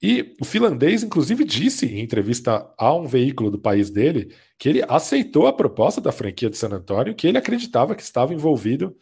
[0.02, 4.84] e o finlandês, inclusive, disse em entrevista a um veículo do país dele que ele
[4.88, 8.96] aceitou a proposta da franquia de San Antonio, que ele acreditava que estava envolvido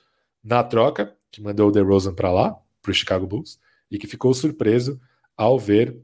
[0.44, 3.58] na troca que mandou o DeRozan para lá, para o Chicago Bulls,
[3.90, 5.00] e que ficou surpreso
[5.36, 5.96] ao ver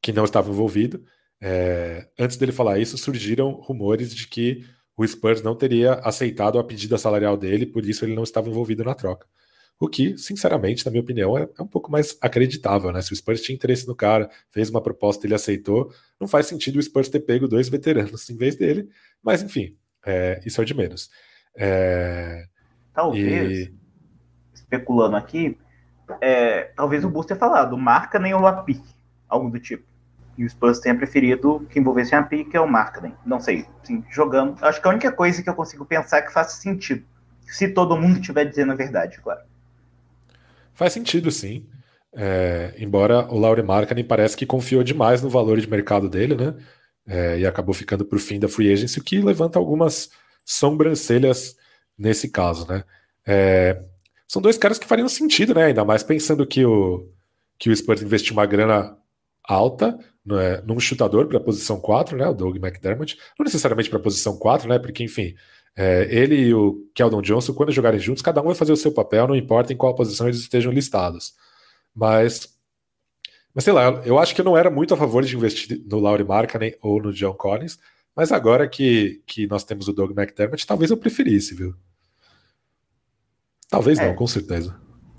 [0.00, 1.04] que não estava envolvido.
[1.40, 4.64] É, antes dele falar isso, surgiram rumores de que
[4.96, 8.84] o Spurs não teria aceitado a pedida salarial dele, por isso ele não estava envolvido
[8.84, 9.26] na troca.
[9.78, 13.00] O que, sinceramente, na minha opinião, é, é, um pouco mais acreditável, né?
[13.00, 16.78] Se o Spurs tinha interesse no cara, fez uma proposta, ele aceitou, não faz sentido
[16.78, 18.90] o Spurs ter pego dois veteranos em vez dele,
[19.22, 19.74] mas enfim,
[20.04, 21.08] é, isso é de menos.
[21.56, 22.44] É,
[22.92, 23.79] talvez, e...
[24.70, 25.58] especulando aqui,
[26.20, 28.82] é, talvez o Bulls tenha falado, marca nem o Lapic,
[29.28, 29.90] algo do tipo.
[30.38, 33.14] E o Spurs tenha preferido que envolvesse a pique é o Markkanen.
[33.26, 34.56] Não sei, sim, jogando.
[34.64, 37.04] Acho que a única coisa que eu consigo pensar que faça sentido.
[37.42, 39.40] Se todo mundo estiver dizendo a verdade, claro.
[40.72, 41.66] Faz sentido, sim.
[42.14, 46.54] É, embora o Laurie Markkanen parece que confiou demais no valor de mercado dele, né?
[47.06, 50.10] É, e acabou ficando para o fim da free agency, o que levanta algumas
[50.44, 51.54] sobrancelhas
[51.98, 52.84] nesse caso, né?
[53.26, 53.82] É,
[54.30, 55.64] são dois caras que fariam sentido, né?
[55.64, 57.04] Ainda mais pensando que o,
[57.58, 58.96] que o Spurs investiu uma grana
[59.42, 62.28] alta né, num chutador para a posição 4, né?
[62.28, 63.18] O Doug McDermott.
[63.36, 64.78] Não necessariamente para a posição 4, né?
[64.78, 65.34] Porque, enfim,
[65.76, 68.92] é, ele e o Keldon Johnson, quando jogarem juntos, cada um vai fazer o seu
[68.92, 71.34] papel, não importa em qual posição eles estejam listados.
[71.92, 72.56] Mas,
[73.52, 75.98] mas sei lá, eu acho que eu não era muito a favor de investir no
[75.98, 77.80] Laurie Markkanen ou no John Collins,
[78.14, 81.74] mas agora que, que nós temos o Doug McDermott, talvez eu preferisse, viu?
[83.70, 84.06] Talvez é.
[84.06, 84.74] não, com certeza.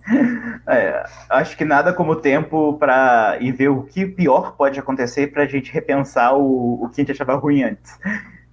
[0.67, 5.43] É, acho que nada como tempo para ir ver o que pior pode acontecer para
[5.43, 7.97] a gente repensar o, o que a gente achava ruim antes.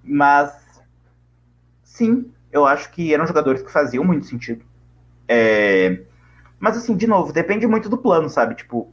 [0.03, 0.51] Mas
[1.85, 4.65] sim, eu acho que eram jogadores que faziam muito sentido.
[5.29, 6.01] É...
[6.59, 8.55] Mas assim, de novo, depende muito do plano, sabe?
[8.55, 8.93] Tipo,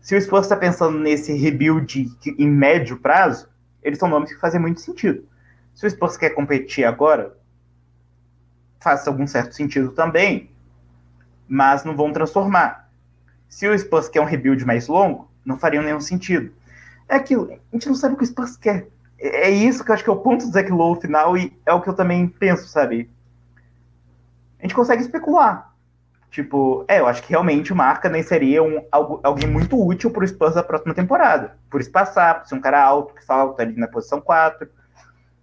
[0.00, 3.48] se o Spurs está pensando nesse rebuild em médio prazo,
[3.82, 5.28] eles são nomes que fazem muito sentido.
[5.74, 7.36] Se o Spurs quer competir agora,
[8.80, 10.50] faz algum certo sentido também,
[11.48, 12.88] mas não vão transformar.
[13.48, 16.52] Se o Spurs quer um rebuild mais longo, não faria nenhum sentido.
[17.08, 19.94] É aquilo, a gente não sabe o que o Spurs quer é isso que eu
[19.94, 22.28] acho que é o ponto do Zack Lowe final e é o que eu também
[22.28, 23.10] penso, sabe?
[24.58, 25.72] A gente consegue especular.
[26.30, 30.26] Tipo, é, eu acho que realmente o Marca nem seria um, alguém muito útil pro
[30.26, 31.56] Spurs da próxima temporada.
[31.70, 34.68] Por espaçar, por ser um cara alto, que falta ali na posição 4.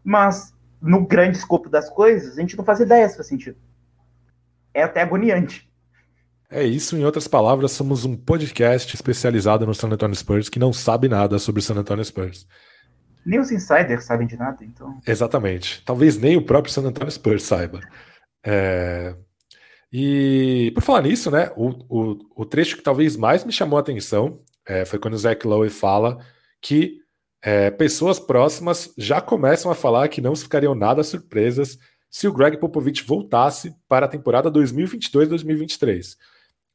[0.04, 0.53] Mas
[0.84, 3.58] no grande escopo das coisas, a gente não faz ideia se faz sentido.
[4.74, 5.72] É até agoniante.
[6.52, 10.74] É isso, em outras palavras, somos um podcast especializado no San Antonio Spurs que não
[10.74, 12.46] sabe nada sobre o San Antonio Spurs.
[13.26, 15.00] Nem os insiders sabem de nada, então.
[15.08, 15.82] Exatamente.
[15.86, 17.80] Talvez nem o próprio San Antonio Spurs saiba.
[18.46, 19.16] É...
[19.92, 23.82] E por falar nisso, né, o, o, o, trecho que talvez mais me chamou a
[23.82, 26.18] atenção é, foi quando o Zach Lowe fala
[26.60, 27.03] que
[27.44, 31.78] é, pessoas próximas já começam a falar que não ficariam nada surpresas
[32.10, 36.16] se o Greg Popovich voltasse para a temporada 2022-2023.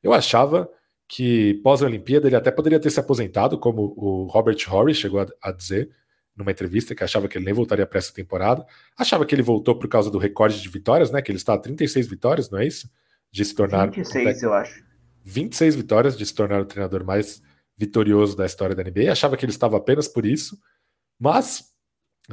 [0.02, 0.68] Eu achava
[1.08, 5.50] que pós-Olimpíada ele até poderia ter se aposentado, como o Robert Horry chegou a, a
[5.52, 5.88] dizer
[6.36, 8.64] numa entrevista, que achava que ele nem voltaria para essa temporada.
[8.96, 11.22] Achava que ele voltou por causa do recorde de vitórias, né?
[11.22, 12.88] Que ele está a 36 vitórias, não é isso?
[13.32, 13.90] De se tornar.
[13.90, 14.84] 26, eu acho.
[15.24, 17.42] 26 vitórias de se tornar o treinador mais
[17.78, 19.12] vitorioso da história da NBA.
[19.12, 20.58] Achava que ele estava apenas por isso,
[21.18, 21.64] mas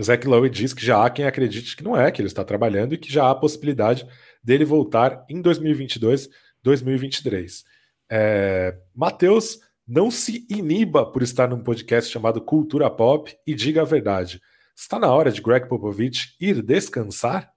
[0.02, 2.94] Zach Lowe diz que já há quem acredite que não é, que ele está trabalhando
[2.94, 4.06] e que já há a possibilidade
[4.44, 6.30] dele voltar em 2022
[6.64, 7.64] 2023.
[8.10, 13.86] É, Matheus, não se iniba por estar num podcast chamado Cultura Pop e diga a
[13.86, 14.42] verdade.
[14.76, 17.52] Está na hora de Greg Popovich ir descansar?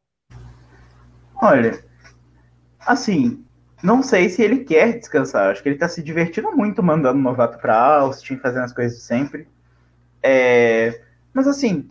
[1.40, 1.82] Olha,
[2.78, 3.44] assim,
[3.82, 5.50] não sei se ele quer descansar.
[5.50, 9.02] Acho que ele está se divertindo muito mandando o novato para Austin, fazendo as coisas
[9.02, 9.46] sempre.
[10.22, 11.00] É,
[11.32, 11.88] mas assim,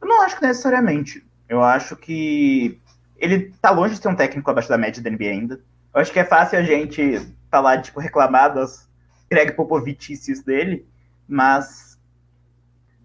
[0.00, 1.24] eu não acho que necessariamente.
[1.48, 2.80] Eu acho que
[3.16, 5.60] ele tá longe de ser um técnico abaixo da média da NBA ainda.
[5.94, 8.88] Eu acho que é fácil a gente falar, tipo, reclamar das
[9.30, 10.86] Greg Popovichices dele,
[11.26, 11.98] mas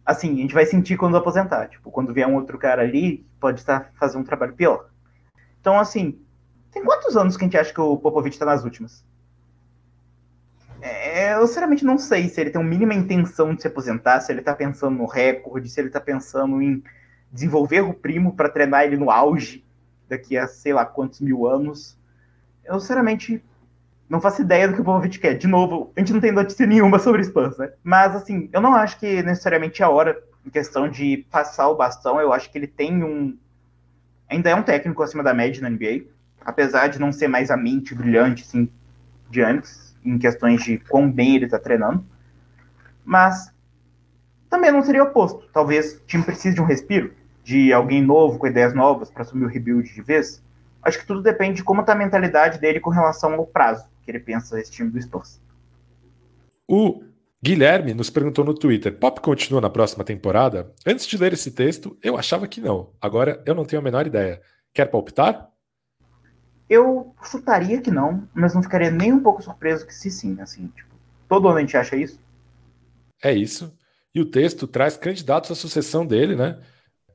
[0.05, 1.67] assim, a gente vai sentir quando aposentar.
[1.67, 4.89] Tipo, quando vier um outro cara ali, pode estar fazendo um trabalho pior.
[5.59, 6.19] Então, assim,
[6.73, 9.05] tem quantos anos que a gente acha que o Popovich está nas últimas?
[10.81, 14.31] É, eu sinceramente não sei se ele tem uma mínima intenção de se aposentar, se
[14.31, 16.83] ele está pensando no recorde, se ele está pensando em
[17.31, 19.63] desenvolver o primo para treinar ele no auge
[20.09, 21.97] daqui a sei lá quantos mil anos.
[22.65, 23.43] Eu, sinceramente,
[24.09, 25.35] não faço ideia do que o Popovich quer.
[25.35, 27.71] De novo, a gente não tem notícia nenhuma sobre Spurs, né?
[27.83, 31.75] Mas, assim, eu não acho que necessariamente é a hora, em questão de passar o
[31.75, 32.19] bastão.
[32.19, 33.37] Eu acho que ele tem um.
[34.29, 36.05] Ainda é um técnico acima da média na NBA.
[36.45, 38.69] Apesar de não ser mais a mente brilhante, assim,
[39.29, 42.05] de antes, em questões de quão bem ele tá treinando.
[43.03, 43.53] Mas
[44.49, 45.47] também não seria oposto.
[45.53, 49.45] Talvez o time precise de um respiro, de alguém novo, com ideias novas, para assumir
[49.45, 50.43] o rebuild de vez.
[50.81, 54.11] Acho que tudo depende de como está a mentalidade dele com relação ao prazo que
[54.11, 55.41] ele pensa esse time do Spurs.
[56.67, 57.03] O
[57.41, 60.71] Guilherme nos perguntou no Twitter: Pop continua na próxima temporada?
[60.85, 62.91] Antes de ler esse texto, eu achava que não.
[63.01, 64.41] Agora eu não tenho a menor ideia.
[64.73, 65.49] Quer palpitar?
[66.69, 70.67] Eu chutaria que não, mas não ficaria nem um pouco surpreso que se sim, assim,
[70.67, 70.95] tipo,
[71.27, 72.19] todo ano a acha isso.
[73.21, 73.75] É isso.
[74.13, 76.59] E o texto traz candidatos à sucessão dele, né?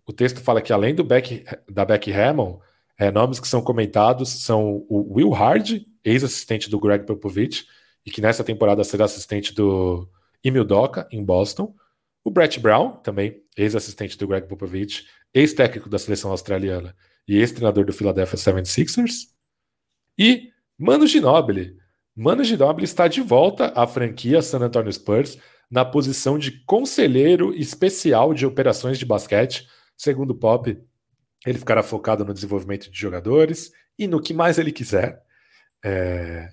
[0.06, 2.58] O texto fala que além do Beck, da Beck Hammond,
[2.98, 7.66] é, nomes que são comentados são o Will Hard, ex-assistente do Greg Popovich,
[8.04, 10.08] e que nessa temporada será assistente do
[10.42, 11.74] Emil Doca, em Boston.
[12.24, 17.92] O Brett Brown, também ex-assistente do Greg Popovich, ex-técnico da seleção australiana e ex-treinador do
[17.92, 19.28] Philadelphia 76ers.
[20.18, 21.76] E Mano Ginobili.
[22.14, 25.38] Mano Ginobili está de volta à franquia San Antonio Spurs
[25.70, 30.76] na posição de conselheiro especial de operações de basquete, segundo Pop,
[31.46, 35.22] ele ficará focado no desenvolvimento de jogadores e no que mais ele quiser.
[35.84, 36.48] É...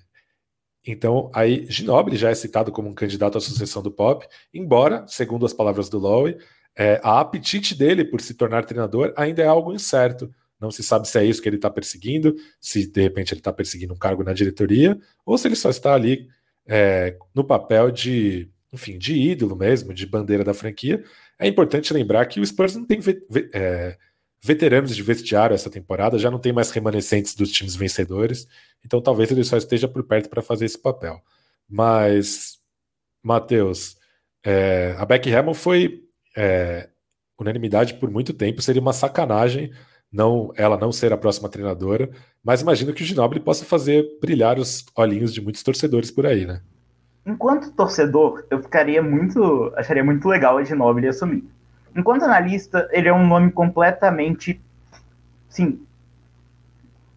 [0.86, 4.24] Então, aí, Ginobili já é citado como um candidato à sucessão do Pop,
[4.54, 6.38] embora, segundo as palavras do Lowe,
[6.78, 10.32] é, a apetite dele por se tornar treinador ainda é algo incerto.
[10.60, 13.52] Não se sabe se é isso que ele está perseguindo, se de repente ele está
[13.52, 16.28] perseguindo um cargo na diretoria, ou se ele só está ali
[16.66, 21.04] é, no papel de, enfim, de ídolo mesmo, de bandeira da franquia.
[21.38, 22.98] É importante lembrar que o Spurs não tem
[23.52, 23.98] é,
[24.42, 28.48] veteranos de vestiário essa temporada, já não tem mais remanescentes dos times vencedores,
[28.84, 31.20] então talvez ele só esteja por perto para fazer esse papel.
[31.68, 32.58] Mas,
[33.22, 33.96] Matheus,
[34.44, 36.04] é, a Beck Hammond foi
[36.36, 36.88] é,
[37.38, 39.72] unanimidade por muito tempo, seria uma sacanagem
[40.12, 42.10] não ela não ser a próxima treinadora,
[42.42, 46.46] mas imagino que o Ginobili possa fazer brilhar os olhinhos de muitos torcedores por aí,
[46.46, 46.60] né?
[47.24, 51.44] Enquanto torcedor, eu ficaria muito, acharia muito legal o Ginobili assumir.
[51.94, 54.60] Enquanto analista, ele é um nome completamente,
[55.48, 55.80] sim,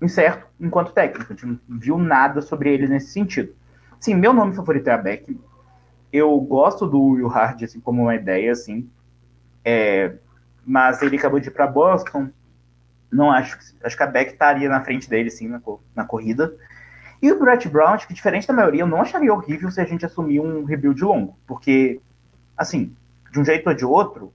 [0.02, 1.32] incerto enquanto técnico.
[1.32, 3.54] A gente não viu nada sobre ele nesse sentido.
[4.00, 5.38] Sim, meu nome favorito é a Beck.
[6.12, 8.90] Eu gosto do Will Hard, assim, como uma ideia, assim.
[9.64, 10.14] É,
[10.66, 12.30] mas ele acabou de ir para Boston.
[13.12, 13.58] Não acho.
[13.84, 15.62] Acho que a Beck estaria na frente dele, sim, na,
[15.96, 16.54] na corrida.
[17.22, 19.86] E o Brett Brown, acho que diferente da maioria, eu não acharia horrível se a
[19.86, 21.38] gente assumir um rebuild longo.
[21.46, 22.00] Porque,
[22.56, 22.96] assim,
[23.32, 24.32] de um jeito ou de outro,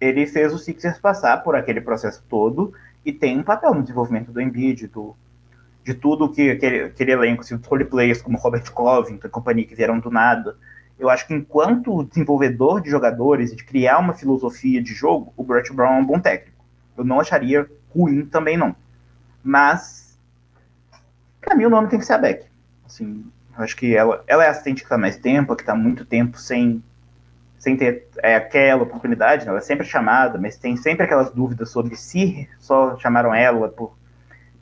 [0.00, 2.72] ele fez o Sixers passar por aquele processo todo
[3.04, 5.16] e tem um papel no desenvolvimento do Embiid, do,
[5.84, 9.74] de tudo que aquele, aquele elenco, assim, role players como Robert Covington e companhia que
[9.74, 10.56] vieram do nada.
[10.98, 15.42] Eu acho que enquanto desenvolvedor de jogadores e de criar uma filosofia de jogo, o
[15.42, 16.64] Brett Brown é um bom técnico.
[16.96, 18.74] Eu não acharia ruim também não.
[19.42, 20.18] Mas
[21.40, 22.46] para mim o nome tem que ser a Beck.
[22.86, 23.24] Assim,
[23.56, 26.38] acho que ela, ela é a assistente que está mais tempo, que está muito tempo
[26.38, 26.82] sem
[27.58, 29.50] sem ter é, aquela oportunidade, né?
[29.50, 33.72] ela é sempre chamada, mas tem sempre aquelas dúvidas sobre se só chamaram ela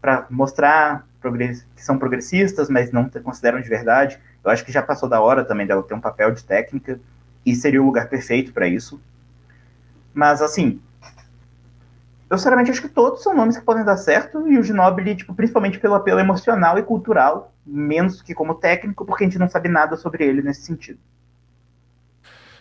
[0.03, 1.07] para mostrar
[1.75, 4.21] que são progressistas, mas não consideram de verdade.
[4.45, 7.01] Eu acho que já passou da hora também dela ter um papel de técnica
[7.45, 9.01] e seria o lugar perfeito para isso.
[10.13, 10.79] Mas assim,
[12.31, 15.35] eu sinceramente acho que todos são nomes que podem dar certo e o Ginobili, tipo,
[15.35, 19.69] principalmente pelo apelo emocional e cultural, menos que como técnico, porque a gente não sabe
[19.69, 21.01] nada sobre ele nesse sentido.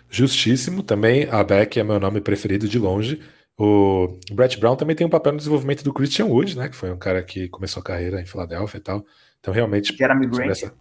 [0.10, 3.22] Justíssimo, também a Beck é meu nome preferido de longe.
[3.56, 6.68] O Brett Brown também tem um papel no desenvolvimento do Christian Wood, né?
[6.68, 9.06] Que foi um cara que começou a carreira em Filadélfia e tal.
[9.40, 9.96] Então, realmente.
[9.96, 10.50] Jeremy Grant.
[10.50, 10.74] Essa...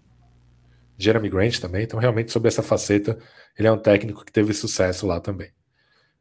[0.96, 1.82] Jeremy Grant também.
[1.82, 3.18] Então, realmente, sobre essa faceta,
[3.58, 5.50] ele é um técnico que teve sucesso lá também.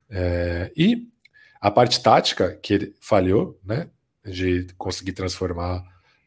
[0.09, 0.70] É...
[0.76, 1.07] E
[1.59, 3.87] a parte tática que ele falhou, né?
[4.25, 5.83] De conseguir transformar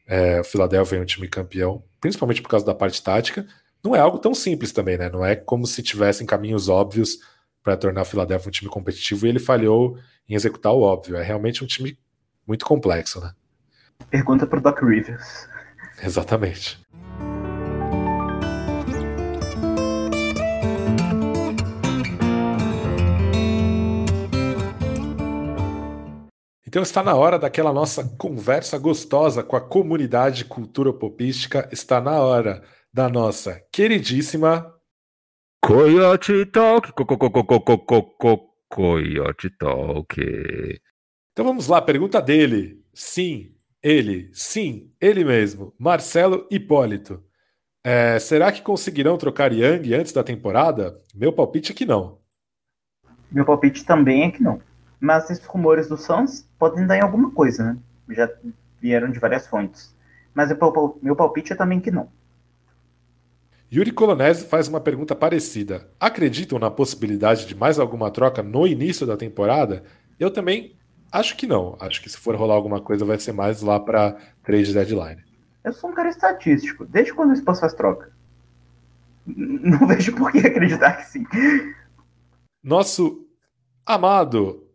[0.07, 3.45] é, o Philadelphia em um time campeão, principalmente por causa da parte tática
[3.83, 5.09] não é algo tão simples também, né?
[5.09, 7.19] Não é como se tivessem caminhos óbvios
[7.63, 9.97] para tornar o Philadelphia um time competitivo e ele falhou
[10.29, 11.15] em executar o óbvio.
[11.15, 11.97] É realmente um time
[12.45, 13.33] muito complexo, né?
[14.09, 15.47] Pergunta para o Doc Rivers.
[16.03, 16.79] Exatamente.
[26.71, 31.67] Então está na hora daquela nossa conversa gostosa com a comunidade cultura popística.
[31.69, 32.63] Está na hora
[32.93, 34.73] da nossa queridíssima
[35.61, 36.93] Coyote Talk.
[36.93, 40.15] Co, co, co, Coyote Talk.
[41.33, 42.81] Então vamos lá, pergunta dele.
[42.93, 43.53] Sim,
[43.83, 47.21] ele, sim, ele mesmo, Marcelo Hipólito.
[47.83, 50.97] É, será que conseguirão trocar Yang antes da temporada?
[51.13, 52.21] Meu palpite é que não.
[53.29, 54.61] Meu palpite também é que não.
[55.01, 57.77] Mas esses rumores do Suns podem dar em alguma coisa, né?
[58.09, 58.29] Já
[58.79, 59.95] vieram de várias fontes.
[60.33, 60.49] Mas
[61.01, 62.07] meu palpite é também que não.
[63.73, 65.89] Yuri Colonese faz uma pergunta parecida.
[65.99, 69.83] Acreditam na possibilidade de mais alguma troca no início da temporada?
[70.19, 70.75] Eu também
[71.11, 71.77] acho que não.
[71.79, 75.23] Acho que se for rolar alguma coisa vai ser mais lá para trade deadline.
[75.63, 76.85] Eu sou um cara estatístico.
[76.85, 78.11] Desde quando o Spurs faz troca?
[79.25, 81.25] Não vejo por que acreditar que sim.
[82.61, 83.25] Nosso
[83.85, 84.67] amado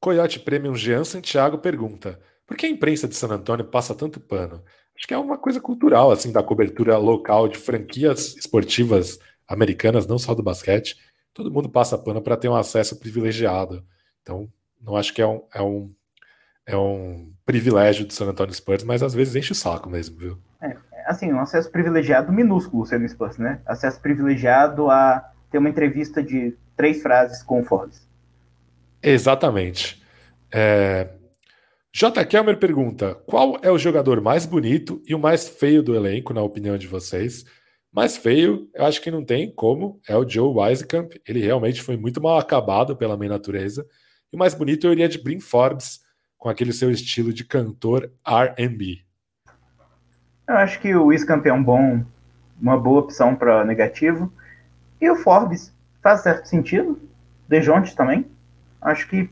[0.00, 4.62] Coyote Premium Jean Santiago pergunta: por que a imprensa de San Antônio passa tanto pano?
[4.96, 10.18] Acho que é uma coisa cultural, assim, da cobertura local de franquias esportivas americanas, não
[10.18, 10.96] só do basquete.
[11.34, 13.84] Todo mundo passa pano para ter um acesso privilegiado.
[14.22, 14.48] Então,
[14.80, 15.94] não acho que é um, é um,
[16.64, 20.38] é um privilégio do San Antonio Spurs, mas às vezes enche o saco mesmo, viu?
[20.62, 20.76] É,
[21.06, 23.60] assim, um acesso privilegiado minúsculo sendo Spurs, né?
[23.66, 28.05] Acesso privilegiado a ter uma entrevista de três frases com o Forbes.
[29.08, 30.02] Exatamente.
[30.52, 31.08] É,
[31.94, 32.24] J.
[32.24, 36.42] Kelmer pergunta: qual é o jogador mais bonito e o mais feio do elenco, na
[36.42, 37.44] opinião de vocês?
[37.92, 41.12] Mais feio, eu acho que não tem como, é o Joe Wisekamp.
[41.26, 43.86] Ele realmente foi muito mal acabado pela minha natureza.
[44.32, 46.00] E o mais bonito eu iria de Brin Forbes,
[46.36, 48.12] com aquele seu estilo de cantor
[48.58, 49.04] RB.
[50.48, 52.04] Eu acho que o Wisekamp é um bom,
[52.60, 54.32] uma boa opção para negativo.
[55.00, 57.00] E o Forbes faz certo sentido.
[57.48, 58.26] Dejonte também.
[58.86, 59.28] Acho que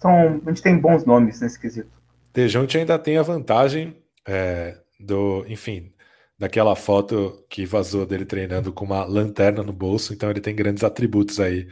[0.00, 1.90] são, a gente tem bons nomes nesse quesito.
[2.34, 5.92] Dejounte ainda tem a vantagem é, do, enfim,
[6.36, 10.82] daquela foto que vazou dele treinando com uma lanterna no bolso, então ele tem grandes
[10.82, 11.68] atributos aí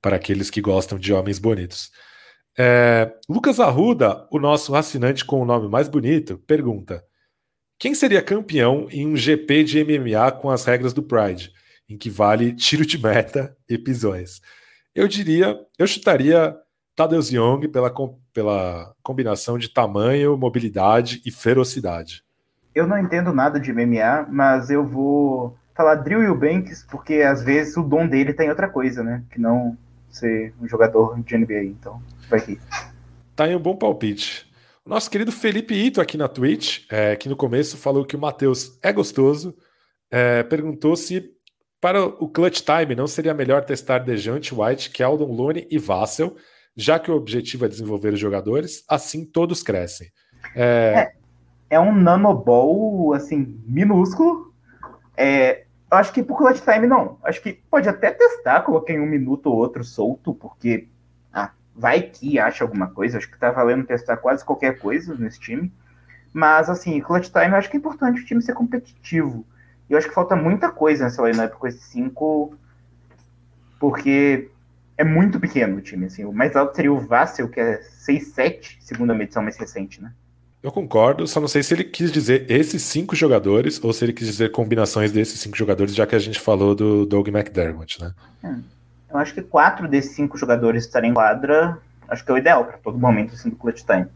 [0.00, 1.90] para aqueles que gostam de homens bonitos.
[2.56, 7.02] É, Lucas Arruda, o nosso assinante com o nome mais bonito, pergunta:
[7.76, 11.50] quem seria campeão em um GP de MMA com as regras do Pride,
[11.88, 14.40] em que vale tiro de meta e pisões?
[14.94, 16.54] Eu diria, eu chutaria
[16.94, 17.90] Tadeusz Young pela,
[18.32, 22.22] pela combinação de tamanho, mobilidade e ferocidade.
[22.74, 27.76] Eu não entendo nada de MMA, mas eu vou falar Drill Eubanks, porque às vezes
[27.76, 29.24] o dom dele tem outra coisa, né?
[29.30, 29.76] Que não
[30.10, 32.60] ser um jogador de NBA, então vai aqui.
[33.34, 34.50] Tá aí um bom palpite.
[34.84, 38.18] O nosso querido Felipe Ito aqui na Twitch, é, que no começo falou que o
[38.18, 39.56] Matheus é gostoso,
[40.10, 41.31] é, perguntou se
[41.82, 46.36] para o clutch time não seria melhor testar Dejante, White, Keldon, Looney e Vassell,
[46.76, 50.06] já que o objetivo é desenvolver os jogadores, assim todos crescem.
[50.54, 51.10] É,
[51.70, 54.54] é, é um nanoball, assim, minúsculo.
[55.16, 57.18] É, acho que por clutch time não.
[57.24, 60.86] Acho que pode até testar, coloquei um minuto ou outro solto, porque
[61.32, 63.18] ah, vai que acha alguma coisa.
[63.18, 65.72] Acho que tá valendo testar quase qualquer coisa nesse time.
[66.32, 69.44] Mas, assim, clutch time eu acho que é importante o time ser competitivo.
[69.92, 72.56] E eu acho que falta muita coisa nessa lineup com esses cinco,
[73.78, 74.48] porque
[74.96, 76.06] é muito pequeno o time.
[76.06, 76.24] Assim.
[76.24, 80.10] O mais alto seria o Vassel, que é 6-7, segundo a medição mais recente, né?
[80.62, 84.14] Eu concordo, só não sei se ele quis dizer esses cinco jogadores ou se ele
[84.14, 88.14] quis dizer combinações desses cinco jogadores, já que a gente falou do Doug McDermott, né?
[88.42, 88.54] É.
[89.12, 91.76] Eu acho que quatro desses cinco jogadores estarem em quadra,
[92.08, 94.06] acho que é o ideal para todo momento assim, do clutch time.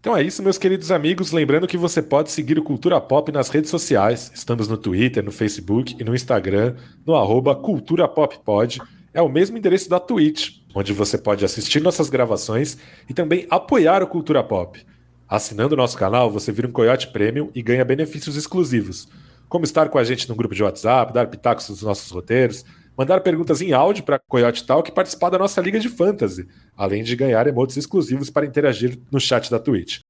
[0.00, 1.30] Então é isso, meus queridos amigos.
[1.30, 4.32] Lembrando que você pode seguir o Cultura Pop nas redes sociais.
[4.34, 6.74] Estamos no Twitter, no Facebook e no Instagram,
[7.06, 8.80] no arroba Cultura Pop Pod
[9.12, 12.78] é o mesmo endereço da Twitch, onde você pode assistir nossas gravações
[13.08, 14.80] e também apoiar o Cultura Pop.
[15.28, 19.08] Assinando o nosso canal, você vira um Coyote Premium e ganha benefícios exclusivos,
[19.48, 22.64] como estar com a gente no grupo de WhatsApp, dar pitacos nos nossos roteiros,
[23.00, 26.46] mandar perguntas em áudio para Coyote Talk e participar da nossa liga de fantasy,
[26.76, 30.00] além de ganhar emotes exclusivos para interagir no chat da Twitch.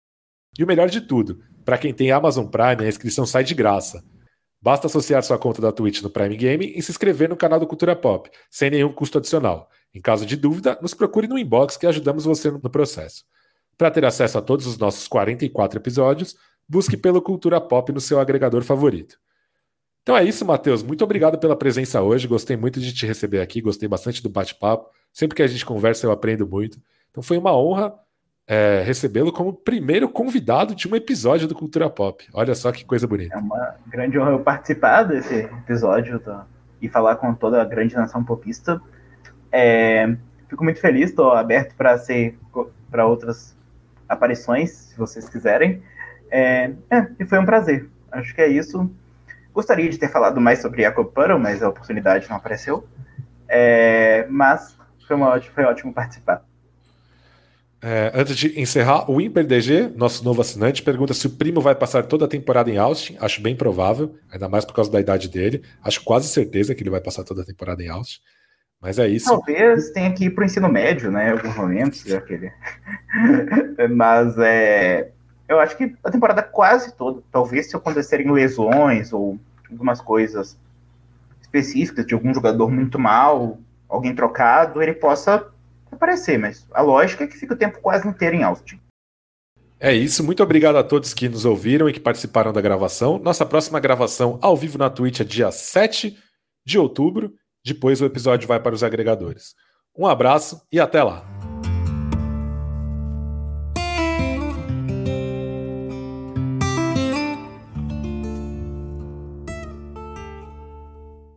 [0.59, 4.03] E o melhor de tudo, para quem tem Amazon Prime, a inscrição sai de graça.
[4.61, 7.66] Basta associar sua conta da Twitch no Prime Game e se inscrever no canal do
[7.66, 9.70] Cultura Pop, sem nenhum custo adicional.
[9.95, 13.22] Em caso de dúvida, nos procure no inbox que ajudamos você no processo.
[13.78, 16.34] Para ter acesso a todos os nossos 44 episódios,
[16.68, 19.16] busque pelo Cultura Pop no seu agregador favorito.
[20.11, 20.82] Então é isso, Matheus.
[20.82, 22.26] Muito obrigado pela presença hoje.
[22.26, 24.90] Gostei muito de te receber aqui, gostei bastante do bate-papo.
[25.12, 26.80] Sempre que a gente conversa, eu aprendo muito.
[27.08, 27.94] Então foi uma honra
[28.44, 32.26] é, recebê-lo como primeiro convidado de um episódio do Cultura Pop.
[32.34, 33.36] Olha só que coisa bonita.
[33.36, 36.44] É uma grande honra eu participar desse episódio tá?
[36.82, 38.82] e falar com toda a grande nação popista.
[39.52, 40.12] É,
[40.48, 42.36] fico muito feliz, estou aberto para ser
[42.90, 43.56] para outras
[44.08, 45.80] aparições, se vocês quiserem.
[46.32, 47.88] É, é, e foi um prazer.
[48.11, 48.90] Acho que é isso.
[49.53, 52.86] Gostaria de ter falado mais sobre Jacob Puddle, mas a oportunidade não apareceu.
[53.48, 54.76] É, mas
[55.07, 56.44] foi, uma, foi ótimo participar.
[57.82, 62.03] É, antes de encerrar, o ImperDG, nosso novo assinante, pergunta se o primo vai passar
[62.03, 63.16] toda a temporada em Austin.
[63.18, 65.62] Acho bem provável, ainda mais por causa da idade dele.
[65.82, 68.20] Acho quase certeza que ele vai passar toda a temporada em Austin.
[68.80, 69.26] Mas é isso.
[69.26, 71.28] Talvez tenha que ir para o ensino médio, né?
[71.28, 72.11] Em alguns momentos.
[72.12, 72.53] Aquele...
[73.94, 75.11] Mas é,
[75.51, 77.20] eu acho que a temporada quase toda.
[77.32, 79.36] Talvez se acontecerem lesões ou
[79.68, 80.57] algumas coisas
[81.42, 85.44] específicas de algum jogador muito mal, alguém trocado, ele possa
[85.90, 88.80] aparecer, mas a lógica é que fica o tempo quase inteiro em Austin.
[89.80, 93.18] É isso, muito obrigado a todos que nos ouviram e que participaram da gravação.
[93.18, 96.16] Nossa próxima gravação ao vivo na Twitch é dia 7
[96.64, 97.32] de outubro.
[97.64, 99.55] Depois o episódio vai para os agregadores.
[99.98, 101.39] Um abraço e até lá!